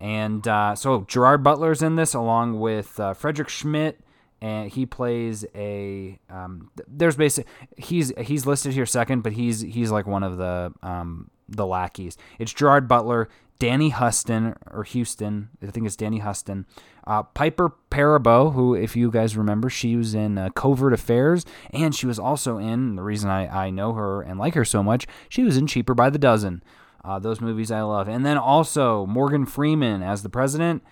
And 0.00 0.46
uh, 0.46 0.76
so 0.76 1.04
Gerard 1.08 1.42
Butler's 1.42 1.82
in 1.82 1.96
this 1.96 2.14
along 2.14 2.60
with 2.60 3.00
uh, 3.00 3.14
Frederick 3.14 3.48
Schmidt 3.48 3.98
and 4.40 4.70
he 4.70 4.86
plays 4.86 5.44
a 5.54 6.18
um, 6.30 6.70
there's 6.86 7.16
basic 7.16 7.46
he's 7.76 8.12
he's 8.18 8.46
listed 8.46 8.72
here 8.72 8.86
second 8.86 9.22
but 9.22 9.32
he's 9.32 9.60
he's 9.60 9.90
like 9.90 10.06
one 10.06 10.22
of 10.22 10.36
the 10.36 10.72
um, 10.82 11.30
the 11.48 11.66
lackeys. 11.66 12.16
It's 12.38 12.52
gerard 12.52 12.88
butler 12.88 13.28
danny 13.58 13.88
huston 13.88 14.54
or 14.70 14.84
houston 14.84 15.48
i 15.66 15.70
think 15.70 15.84
it's 15.86 15.96
danny 15.96 16.18
huston. 16.18 16.66
Uh, 17.06 17.22
piper 17.22 17.74
perabo 17.90 18.52
who 18.52 18.74
if 18.74 18.94
you 18.94 19.10
guys 19.10 19.36
remember 19.36 19.68
she 19.70 19.96
was 19.96 20.14
in 20.14 20.38
uh, 20.38 20.50
covert 20.50 20.92
affairs 20.92 21.44
and 21.70 21.94
she 21.94 22.06
was 22.06 22.18
also 22.18 22.58
in 22.58 22.96
the 22.96 23.02
reason 23.02 23.30
I, 23.30 23.66
I 23.66 23.70
know 23.70 23.94
her 23.94 24.22
and 24.22 24.38
like 24.38 24.54
her 24.54 24.64
so 24.64 24.82
much 24.82 25.06
she 25.28 25.42
was 25.42 25.56
in 25.56 25.66
cheaper 25.66 25.94
by 25.94 26.10
the 26.10 26.18
dozen. 26.18 26.62
Uh, 27.04 27.18
those 27.18 27.40
movies 27.40 27.70
i 27.70 27.80
love. 27.80 28.08
And 28.08 28.26
then 28.26 28.36
also 28.36 29.06
morgan 29.06 29.46
freeman 29.46 30.02
as 30.02 30.22
the 30.22 30.28
president 30.28 30.82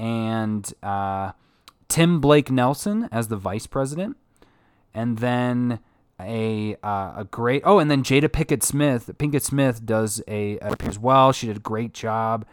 and 0.00 0.72
uh, 0.82 1.32
Tim 1.90 2.20
Blake 2.20 2.50
Nelson 2.50 3.08
as 3.10 3.28
the 3.28 3.36
vice 3.36 3.66
president, 3.66 4.16
and 4.94 5.18
then 5.18 5.80
a 6.20 6.76
uh, 6.82 7.14
a 7.16 7.26
great 7.30 7.62
oh, 7.66 7.80
and 7.80 7.90
then 7.90 8.04
Jada 8.04 8.28
Pinkett 8.28 8.62
Smith. 8.62 9.10
Pinkett 9.18 9.42
Smith 9.42 9.84
does 9.84 10.22
a, 10.28 10.56
a 10.58 10.76
as 10.80 10.98
well. 10.98 11.32
She 11.32 11.48
did 11.48 11.56
a 11.56 11.60
great 11.60 11.92
job. 11.92 12.46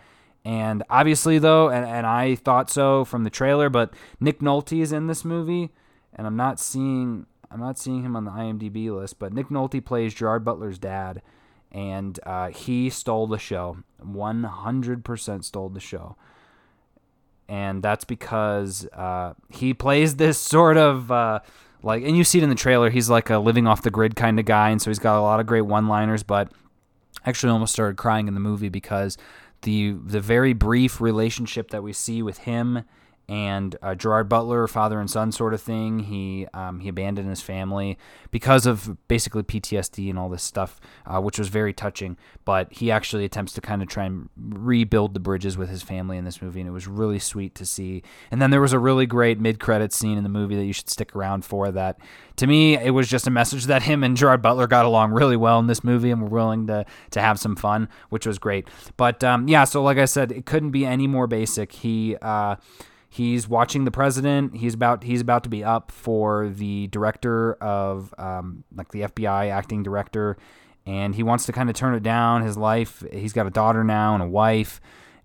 And 0.43 0.81
obviously, 0.89 1.39
though, 1.39 1.69
and, 1.69 1.85
and 1.85 2.07
I 2.07 2.35
thought 2.35 2.69
so 2.69 3.03
from 3.03 3.25
the 3.25 3.29
trailer, 3.29 3.69
but 3.69 3.93
Nick 4.19 4.39
Nolte 4.39 4.81
is 4.81 4.93
in 4.93 5.07
this 5.07 5.25
movie, 5.25 5.71
and 6.13 6.25
I'm 6.25 6.37
not 6.37 6.59
seeing 6.59 7.27
I'm 7.51 7.59
not 7.59 7.77
seeing 7.77 8.03
him 8.03 8.15
on 8.15 8.25
the 8.25 8.31
IMDb 8.31 8.89
list, 8.89 9.19
but 9.19 9.33
Nick 9.33 9.49
Nolte 9.49 9.85
plays 9.85 10.15
Gerard 10.15 10.43
Butler's 10.43 10.79
dad, 10.79 11.21
and 11.71 12.19
uh, 12.25 12.49
he 12.49 12.89
stole 12.89 13.27
the 13.27 13.37
show. 13.37 13.77
100% 14.03 15.43
stole 15.43 15.69
the 15.69 15.79
show 15.79 16.15
and 17.49 17.81
that's 17.81 18.03
because 18.03 18.87
uh, 18.93 19.33
he 19.49 19.73
plays 19.73 20.15
this 20.15 20.37
sort 20.55 20.77
of 20.77 21.11
uh, 21.11 21.39
like, 21.83 22.03
and 22.03 22.17
you 22.17 22.23
see 22.23 22.39
it 22.39 22.43
in 22.43 22.49
the 22.49 22.55
trailer. 22.55 22.89
He's 22.89 23.09
like 23.09 23.29
a 23.29 23.37
living 23.37 23.67
off 23.67 23.81
the 23.81 23.91
grid 23.91 24.15
kind 24.15 24.39
of 24.39 24.45
guy, 24.45 24.69
and 24.69 24.81
so 24.81 24.89
he's 24.89 24.99
got 24.99 25.19
a 25.19 25.21
lot 25.21 25.39
of 25.39 25.45
great 25.45 25.61
one-liners. 25.61 26.23
But 26.23 26.51
actually, 27.25 27.51
almost 27.51 27.73
started 27.73 27.97
crying 27.97 28.27
in 28.27 28.33
the 28.33 28.39
movie 28.39 28.69
because 28.69 29.17
the 29.61 29.91
the 29.91 30.19
very 30.19 30.53
brief 30.53 31.01
relationship 31.01 31.71
that 31.71 31.83
we 31.83 31.93
see 31.93 32.21
with 32.21 32.39
him 32.39 32.83
and 33.29 33.75
uh, 33.81 33.93
Gerard 33.93 34.29
Butler, 34.29 34.67
father 34.67 34.99
and 35.01 35.09
son 35.11 35.33
sort 35.33 35.53
of 35.53 35.61
thing. 35.61 35.99
He 35.99 36.47
um, 36.53 36.79
he 36.79 36.87
abandoned 36.87 37.29
his 37.29 37.41
family 37.41 37.97
because 38.31 38.65
of 38.65 38.97
basically 39.09 39.43
PTSD 39.43 40.09
and 40.09 40.17
all 40.17 40.29
this 40.29 40.43
stuff, 40.43 40.79
uh, 41.05 41.19
which 41.19 41.37
was 41.37 41.49
very 41.49 41.73
touching. 41.73 42.15
But 42.45 42.71
he 42.71 42.89
actually 42.89 43.25
attempts 43.25 43.51
to 43.53 43.61
kind 43.61 43.81
of 43.81 43.89
try 43.89 44.05
and 44.05 44.29
rebuild 44.37 45.13
the 45.13 45.19
bridges 45.19 45.57
with 45.57 45.69
his 45.69 45.83
family 45.83 46.17
in 46.17 46.23
this 46.23 46.41
movie, 46.41 46.61
and 46.61 46.69
it 46.69 46.71
was 46.71 46.87
really 46.87 47.19
sweet 47.19 47.53
to 47.55 47.65
see. 47.65 48.01
And 48.31 48.41
then 48.41 48.49
there 48.49 48.61
was 48.61 48.71
a 48.71 48.79
really 48.79 49.05
great 49.05 49.39
mid-credit 49.39 49.91
scene 49.91 50.17
in 50.17 50.23
the 50.23 50.29
movie 50.29 50.55
that 50.55 50.65
you 50.65 50.73
should 50.73 50.89
stick 50.89 51.13
around 51.13 51.43
for. 51.43 51.69
That 51.69 51.99
to 52.37 52.47
me, 52.47 52.77
it 52.77 52.91
was 52.91 53.09
just 53.09 53.27
a 53.27 53.31
message 53.31 53.65
that 53.65 53.83
him 53.83 54.05
and 54.05 54.15
Gerard 54.15 54.41
Butler 54.41 54.67
got 54.67 54.85
along 54.85 55.11
really 55.11 55.37
well 55.37 55.59
in 55.59 55.67
this 55.67 55.83
movie 55.83 56.11
and 56.11 56.21
were 56.21 56.29
willing 56.29 56.67
to 56.67 56.85
to 57.11 57.19
have 57.19 57.39
some 57.39 57.57
fun, 57.57 57.89
which 58.07 58.25
was 58.25 58.39
great. 58.39 58.69
But 58.95 59.21
um, 59.21 59.49
yeah, 59.49 59.65
so 59.65 59.83
like 59.83 59.97
I 59.97 60.05
said, 60.05 60.31
it 60.31 60.45
couldn't 60.45 60.71
be 60.71 60.85
any 60.85 61.07
more 61.07 61.27
basic. 61.27 61.73
He 61.73 62.15
uh, 62.21 62.55
He's 63.17 63.49
watching 63.49 63.83
the 63.83 63.89
president. 63.89 64.55
He's 64.55 64.75
about 64.75 65.03
he's 65.03 65.21
about 65.21 65.43
to 65.45 65.49
be 65.49 65.63
up 65.63 65.91
for 65.91 66.49
the 66.49 66.85
director 66.85 67.55
of 67.55 68.13
um, 68.19 68.63
like 68.75 68.91
the 68.91 69.01
FBI 69.01 69.49
acting 69.49 69.81
director, 69.81 70.37
and 70.85 71.15
he 71.15 71.23
wants 71.23 71.47
to 71.47 71.51
kind 71.51 71.67
of 71.67 71.75
turn 71.75 71.95
it 71.95 72.03
down. 72.03 72.43
His 72.43 72.57
life. 72.57 73.03
He's 73.11 73.33
got 73.33 73.47
a 73.47 73.49
daughter 73.49 73.83
now 73.83 74.13
and 74.13 74.21
a 74.21 74.27
wife, 74.27 74.79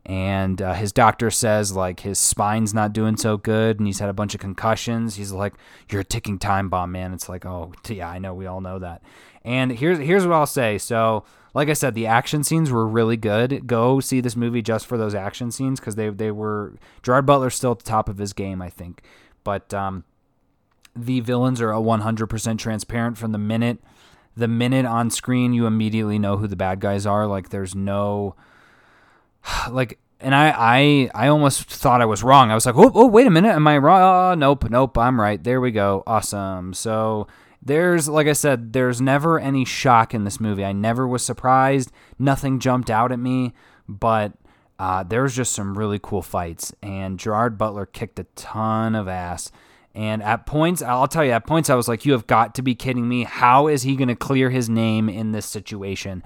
and 0.06 0.62
uh, 0.62 0.72
his 0.72 0.90
doctor 0.90 1.30
says 1.30 1.72
like 1.72 2.00
his 2.00 2.18
spine's 2.18 2.72
not 2.72 2.94
doing 2.94 3.18
so 3.18 3.36
good, 3.36 3.78
and 3.78 3.86
he's 3.86 3.98
had 3.98 4.08
a 4.08 4.14
bunch 4.14 4.34
of 4.34 4.40
concussions. 4.40 5.16
He's 5.16 5.30
like, 5.30 5.52
"You're 5.90 6.00
a 6.00 6.04
ticking 6.04 6.38
time 6.38 6.70
bomb, 6.70 6.92
man." 6.92 7.12
It's 7.12 7.28
like, 7.28 7.44
oh 7.44 7.74
yeah, 7.90 8.08
I 8.08 8.18
know. 8.18 8.32
We 8.32 8.46
all 8.46 8.62
know 8.62 8.78
that. 8.78 9.02
And 9.44 9.70
here's 9.70 9.98
here's 9.98 10.26
what 10.26 10.34
I'll 10.34 10.46
say. 10.46 10.78
So 10.78 11.24
like 11.54 11.68
I 11.68 11.74
said, 11.74 11.94
the 11.94 12.06
action 12.06 12.44
scenes 12.44 12.70
were 12.70 12.86
really 12.86 13.16
good. 13.16 13.66
Go 13.66 14.00
see 14.00 14.20
this 14.20 14.36
movie 14.36 14.62
just 14.62 14.86
for 14.86 14.96
those 14.96 15.14
action 15.14 15.50
scenes 15.50 15.80
because 15.80 15.96
they 15.96 16.08
they 16.08 16.30
were 16.30 16.74
Gerard 17.02 17.26
Butler's 17.26 17.54
still 17.54 17.72
at 17.72 17.80
the 17.80 17.84
top 17.84 18.08
of 18.08 18.18
his 18.18 18.32
game, 18.32 18.62
I 18.62 18.70
think. 18.70 19.02
But 19.44 19.74
um, 19.74 20.04
the 20.94 21.20
villains 21.20 21.60
are 21.60 21.72
100% 21.72 22.58
transparent 22.58 23.18
from 23.18 23.32
the 23.32 23.38
minute 23.38 23.78
the 24.36 24.48
minute 24.48 24.86
on 24.86 25.10
screen. 25.10 25.52
You 25.52 25.66
immediately 25.66 26.18
know 26.18 26.38
who 26.38 26.46
the 26.46 26.56
bad 26.56 26.80
guys 26.80 27.04
are. 27.06 27.26
Like 27.26 27.50
there's 27.50 27.74
no 27.74 28.34
like. 29.70 29.98
And 30.24 30.36
I, 30.36 30.54
I, 30.56 31.10
I 31.16 31.26
almost 31.26 31.64
thought 31.64 32.00
I 32.00 32.04
was 32.04 32.22
wrong. 32.22 32.52
I 32.52 32.54
was 32.54 32.64
like, 32.64 32.76
oh, 32.76 32.92
oh 32.94 33.08
wait 33.08 33.26
a 33.26 33.30
minute, 33.30 33.56
am 33.56 33.66
I 33.66 33.76
wrong? 33.78 34.00
Oh, 34.00 34.34
nope, 34.36 34.70
nope, 34.70 34.96
I'm 34.96 35.20
right. 35.20 35.42
There 35.42 35.60
we 35.60 35.72
go. 35.72 36.04
Awesome. 36.06 36.74
So 36.74 37.26
there's 37.62 38.08
like 38.08 38.26
I 38.26 38.32
said, 38.32 38.72
there's 38.72 39.00
never 39.00 39.38
any 39.38 39.64
shock 39.64 40.14
in 40.14 40.24
this 40.24 40.40
movie. 40.40 40.64
I 40.64 40.72
never 40.72 41.06
was 41.06 41.24
surprised. 41.24 41.92
Nothing 42.18 42.58
jumped 42.58 42.90
out 42.90 43.12
at 43.12 43.18
me, 43.18 43.52
but 43.88 44.32
uh, 44.78 45.04
there's 45.04 45.36
just 45.36 45.52
some 45.52 45.78
really 45.78 46.00
cool 46.02 46.22
fights. 46.22 46.72
And 46.82 47.18
Gerard 47.18 47.56
Butler 47.56 47.86
kicked 47.86 48.18
a 48.18 48.24
ton 48.34 48.94
of 48.94 49.06
ass. 49.06 49.52
And 49.94 50.22
at 50.22 50.46
points, 50.46 50.80
I'll 50.80 51.06
tell 51.06 51.24
you, 51.24 51.32
at 51.32 51.46
points, 51.46 51.68
I 51.68 51.74
was 51.74 51.86
like, 51.86 52.06
you 52.06 52.12
have 52.12 52.26
got 52.26 52.54
to 52.54 52.62
be 52.62 52.74
kidding 52.74 53.06
me. 53.06 53.24
How 53.24 53.68
is 53.68 53.82
he 53.82 53.94
going 53.94 54.08
to 54.08 54.16
clear 54.16 54.48
his 54.48 54.68
name 54.68 55.08
in 55.08 55.32
this 55.32 55.44
situation? 55.44 56.22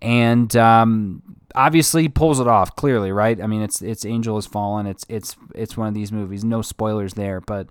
And 0.00 0.56
um, 0.56 1.22
obviously, 1.54 2.02
he 2.02 2.08
pulls 2.08 2.40
it 2.40 2.48
off 2.48 2.74
clearly, 2.76 3.12
right? 3.12 3.40
I 3.40 3.46
mean, 3.46 3.60
it's 3.60 3.82
it's 3.82 4.06
Angel 4.06 4.36
has 4.36 4.46
fallen. 4.46 4.86
It's 4.86 5.04
it's 5.10 5.36
it's 5.54 5.76
one 5.76 5.86
of 5.86 5.94
these 5.94 6.10
movies. 6.10 6.42
No 6.42 6.62
spoilers 6.62 7.12
there, 7.12 7.42
but 7.42 7.68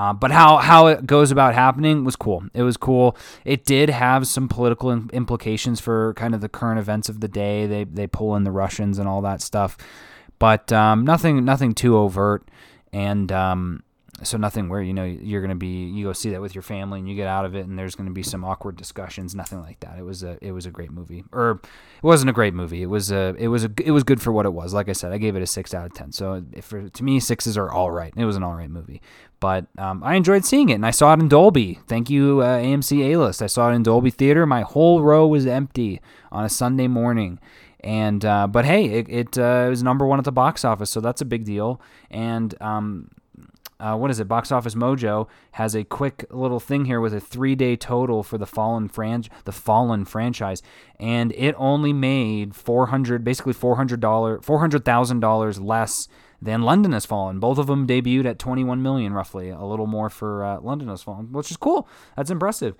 uh, 0.00 0.14
but 0.14 0.30
how 0.30 0.56
how 0.56 0.86
it 0.86 1.04
goes 1.04 1.30
about 1.30 1.52
happening 1.52 2.04
was 2.04 2.16
cool. 2.16 2.42
It 2.54 2.62
was 2.62 2.78
cool. 2.78 3.18
It 3.44 3.66
did 3.66 3.90
have 3.90 4.26
some 4.26 4.48
political 4.48 4.90
implications 4.90 5.78
for 5.78 6.14
kind 6.14 6.34
of 6.34 6.40
the 6.40 6.48
current 6.48 6.78
events 6.80 7.10
of 7.10 7.20
the 7.20 7.28
day. 7.28 7.66
They 7.66 7.84
they 7.84 8.06
pull 8.06 8.34
in 8.34 8.44
the 8.44 8.50
Russians 8.50 8.98
and 8.98 9.06
all 9.06 9.20
that 9.20 9.42
stuff, 9.42 9.76
but 10.38 10.72
um, 10.72 11.04
nothing 11.04 11.44
nothing 11.44 11.74
too 11.74 11.98
overt. 11.98 12.48
And 12.94 13.30
um, 13.30 13.82
so 14.22 14.36
nothing 14.36 14.68
where 14.68 14.82
you 14.82 14.92
know 14.92 15.04
you're 15.04 15.40
going 15.40 15.50
to 15.50 15.54
be 15.54 15.84
you 15.86 16.04
go 16.04 16.12
see 16.12 16.30
that 16.30 16.40
with 16.40 16.54
your 16.54 16.62
family 16.62 16.98
and 16.98 17.08
you 17.08 17.14
get 17.14 17.26
out 17.26 17.44
of 17.44 17.54
it 17.54 17.66
and 17.66 17.78
there's 17.78 17.94
going 17.94 18.06
to 18.06 18.12
be 18.12 18.22
some 18.22 18.44
awkward 18.44 18.76
discussions 18.76 19.34
nothing 19.34 19.60
like 19.60 19.80
that. 19.80 19.98
It 19.98 20.02
was 20.02 20.22
a 20.22 20.38
it 20.42 20.52
was 20.52 20.66
a 20.66 20.70
great 20.70 20.90
movie. 20.90 21.24
Or 21.32 21.60
it 21.62 22.02
wasn't 22.02 22.30
a 22.30 22.32
great 22.32 22.54
movie. 22.54 22.82
It 22.82 22.86
was 22.86 23.10
a 23.10 23.34
it 23.38 23.48
was 23.48 23.64
a 23.64 23.70
it 23.82 23.92
was 23.92 24.04
good 24.04 24.20
for 24.20 24.32
what 24.32 24.46
it 24.46 24.52
was. 24.52 24.74
Like 24.74 24.88
i 24.88 24.92
said 24.92 25.12
i 25.12 25.18
gave 25.18 25.36
it 25.36 25.42
a 25.42 25.46
6 25.46 25.74
out 25.74 25.86
of 25.86 25.94
10 25.94 26.12
so 26.12 26.44
if 26.52 26.68
to 26.70 27.04
me 27.04 27.20
sixes 27.20 27.56
are 27.56 27.70
all 27.70 27.90
right. 27.90 28.12
It 28.16 28.24
was 28.24 28.36
an 28.36 28.42
all 28.42 28.54
right 28.54 28.70
movie. 28.70 29.00
But 29.40 29.66
um, 29.78 30.02
i 30.04 30.14
enjoyed 30.14 30.44
seeing 30.44 30.68
it 30.68 30.74
and 30.74 30.86
i 30.86 30.90
saw 30.90 31.12
it 31.14 31.20
in 31.20 31.28
dolby. 31.28 31.80
Thank 31.86 32.10
you 32.10 32.40
uh, 32.40 32.58
amc 32.58 32.92
a 32.92 33.16
list 33.16 33.42
i 33.42 33.46
saw 33.46 33.70
it 33.70 33.74
in 33.74 33.82
dolby 33.82 34.10
theater. 34.10 34.46
My 34.46 34.62
whole 34.62 35.02
row 35.02 35.26
was 35.26 35.46
empty 35.46 36.00
on 36.30 36.44
a 36.44 36.48
sunday 36.48 36.88
morning. 36.88 37.38
And 37.82 38.22
uh, 38.26 38.46
but 38.46 38.66
hey, 38.66 38.84
it, 38.90 39.08
it 39.08 39.38
uh, 39.38 39.66
was 39.70 39.82
number 39.82 40.06
one 40.06 40.18
at 40.18 40.26
the 40.26 40.32
box 40.32 40.66
office, 40.66 40.90
so 40.90 41.00
that's 41.00 41.22
a 41.22 41.24
big 41.24 41.46
deal. 41.46 41.80
And 42.10 42.54
um, 42.60 43.10
uh, 43.80 43.96
what 43.96 44.10
is 44.10 44.20
it? 44.20 44.28
Box 44.28 44.52
Office 44.52 44.74
Mojo 44.74 45.26
has 45.52 45.74
a 45.74 45.82
quick 45.84 46.26
little 46.30 46.60
thing 46.60 46.84
here 46.84 47.00
with 47.00 47.14
a 47.14 47.20
three-day 47.20 47.76
total 47.76 48.22
for 48.22 48.38
the 48.38 48.46
Fallen 48.46 48.88
fran- 48.88 49.24
the 49.44 49.52
Fallen 49.52 50.04
franchise, 50.04 50.62
and 50.98 51.32
it 51.32 51.54
only 51.58 51.92
made 51.92 52.54
four 52.54 52.86
hundred, 52.86 53.24
basically 53.24 53.54
four 53.54 53.76
hundred 53.76 54.00
dollar, 54.00 54.40
four 54.40 54.60
hundred 54.60 54.84
thousand 54.84 55.20
dollars 55.20 55.58
less 55.58 56.06
than 56.42 56.62
London 56.62 56.92
Has 56.92 57.04
Fallen. 57.06 57.40
Both 57.40 57.58
of 57.58 57.66
them 57.66 57.86
debuted 57.86 58.26
at 58.26 58.38
twenty-one 58.38 58.82
million, 58.82 59.12
roughly, 59.12 59.50
a 59.50 59.64
little 59.64 59.86
more 59.86 60.10
for 60.10 60.44
uh, 60.44 60.60
London 60.60 60.88
Has 60.88 61.02
Fallen, 61.02 61.32
which 61.32 61.50
is 61.50 61.56
cool. 61.56 61.88
That's 62.16 62.30
impressive. 62.30 62.76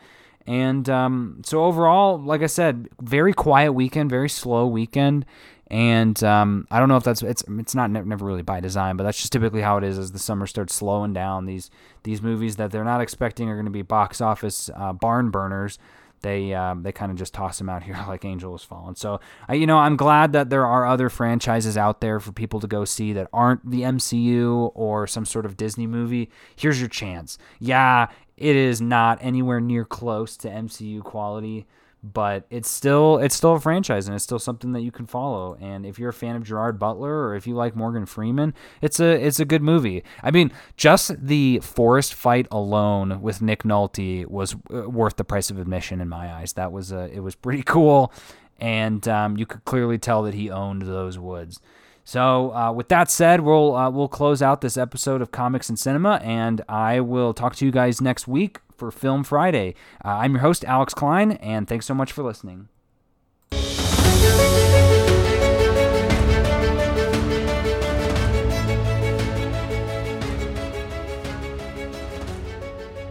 And 0.47 0.89
um, 0.89 1.43
so 1.45 1.65
overall, 1.65 2.19
like 2.19 2.43
I 2.43 2.47
said, 2.47 2.89
very 3.01 3.35
quiet 3.35 3.73
weekend, 3.75 4.09
very 4.09 4.31
slow 4.31 4.67
weekend 4.67 5.27
and 5.71 6.23
um, 6.25 6.67
I 6.71 6.81
don't 6.81 6.89
know 6.89 6.97
if 6.97 7.05
that's 7.05 7.23
it's 7.23 7.45
it's 7.49 7.75
not 7.77 7.91
never 7.91 8.25
really 8.25 8.43
by 8.43 8.59
design, 8.59 8.97
but 8.97 9.05
that's 9.05 9.19
just 9.19 9.33
typically 9.33 9.63
how 9.63 9.77
it 9.77 9.85
is 9.85 9.99
as 9.99 10.11
the 10.11 10.19
summer 10.19 10.47
starts 10.47 10.75
slowing 10.75 11.13
down. 11.13 11.47
These 11.47 11.71
these 12.03 12.21
movies 12.21 12.57
that 12.57 12.73
they're 12.73 12.85
not 12.85 13.01
expecting 13.01 13.49
are 13.49 13.55
going 13.55 13.67
to 13.67 13.71
be 13.71 13.83
box 13.83 14.21
office 14.21 14.69
uh, 14.75 14.93
barn 14.93 15.31
burners. 15.31 15.79
They 16.23 16.53
um, 16.55 16.83
they 16.83 16.91
kind 16.91 17.13
of 17.13 17.19
just 17.19 17.33
toss 17.33 17.59
them 17.59 17.69
out 17.69 17.83
here 17.85 17.97
like 18.09 18.25
Angel 18.25 18.51
Has 18.53 18.65
Fallen. 18.65 18.97
So 18.97 19.21
I, 19.49 19.55
you 19.55 19.67
know 19.67 19.79
I'm 19.79 19.97
glad 19.97 20.33
that 20.33 20.51
there 20.51 20.67
are 20.67 20.87
other 20.87 21.09
franchises 21.09 21.77
out 21.77 22.01
there 22.01 22.19
for 22.19 22.33
people 22.33 22.59
to 22.59 22.67
go 22.67 22.85
see 22.85 23.13
that 23.13 23.29
aren't 23.33 23.71
the 23.71 23.83
MCU 23.83 24.73
or 24.75 25.07
some 25.07 25.25
sort 25.25 25.47
of 25.47 25.57
Disney 25.57 25.87
movie. 25.87 26.31
Here's 26.57 26.81
your 26.81 26.89
chance. 26.89 27.39
Yeah, 27.61 28.09
it 28.37 28.57
is 28.57 28.81
not 28.81 29.19
anywhere 29.21 29.61
near 29.61 29.85
close 29.85 30.37
to 30.39 30.49
MCU 30.49 31.05
quality 31.05 31.67
but 32.03 32.47
it's 32.51 32.71
still 32.71 33.19
it's 33.19 33.35
still 33.35 33.55
a 33.55 33.61
franchise 33.61 34.07
and 34.07 34.15
it's 34.15 34.25
still 34.25 34.39
something 34.39 34.73
that 34.73 34.81
you 34.81 34.91
can 34.91 35.07
follow. 35.07 35.57
And 35.61 35.85
if 35.85 35.99
you're 35.99 36.11
a 36.11 36.15
fan 36.15 36.37
of 36.37 36.45
Gerard 36.45 36.79
Butler 36.79 37.27
or 37.29 37.35
if 37.35 37.47
you 37.47 37.55
like 37.55 37.77
Morgan 37.77 38.07
Freeman, 38.07 38.55
it's 38.81 39.01
a 39.01 39.11
it's 39.11 39.41
a 39.41 39.45
good 39.45 39.63
movie. 39.63 40.03
I 40.23 40.31
mean, 40.31 40.51
just 40.77 41.27
the 41.27 41.61
forest 41.61 42.15
fight 42.15 42.47
alone 42.51 43.21
with 43.21 43.43
Nick 43.43 43.65
Nolte 43.65 44.27
was 44.27 44.57
uh, 44.73 44.89
worth 44.89 45.17
the 45.17 45.25
price 45.25 45.51
of 45.51 45.59
admission 45.59 46.01
in 46.01 46.09
my 46.09 46.33
eyes. 46.33 46.55
That 46.55 46.73
was 46.73 46.91
a 46.93 47.11
it 47.13 47.21
was 47.21 47.35
pretty 47.35 47.63
cool, 47.67 48.13
and 48.59 49.07
um, 49.07 49.37
you 49.37 49.47
could 49.47 49.65
clearly 49.65 49.99
tell 49.99 50.23
that 50.23 50.35
he 50.35 50.51
owned 50.51 50.83
those 50.83 51.19
woods. 51.19 51.61
So, 52.03 52.53
uh, 52.55 52.73
with 52.73 52.89
that 52.89 53.11
said, 53.11 53.43
we'll 53.43 53.77
uh, 53.77 53.91
we'll 53.91 54.09
close 54.09 54.41
out 54.41 54.63
this 54.63 54.79
episode 54.79 55.21
of 55.21 55.33
Comics 55.33 55.69
and 55.69 55.79
Cinema, 55.79 56.21
and 56.25 56.63
I 56.69 57.01
will 57.01 57.35
talk 57.35 57.55
to 57.57 57.67
you 57.67 57.71
guys 57.71 58.01
next 58.01 58.27
week 58.27 58.59
for 58.81 58.91
Film 58.91 59.23
Friday. 59.23 59.75
Uh, 60.05 60.09
I'm 60.09 60.33
your 60.33 60.41
host, 60.41 60.65
Alex 60.65 60.95
Klein, 60.95 61.33
and 61.33 61.69
thanks 61.69 61.87
so 61.87 61.95
much 61.95 62.11
for 62.11 62.25
listening. 62.25 62.69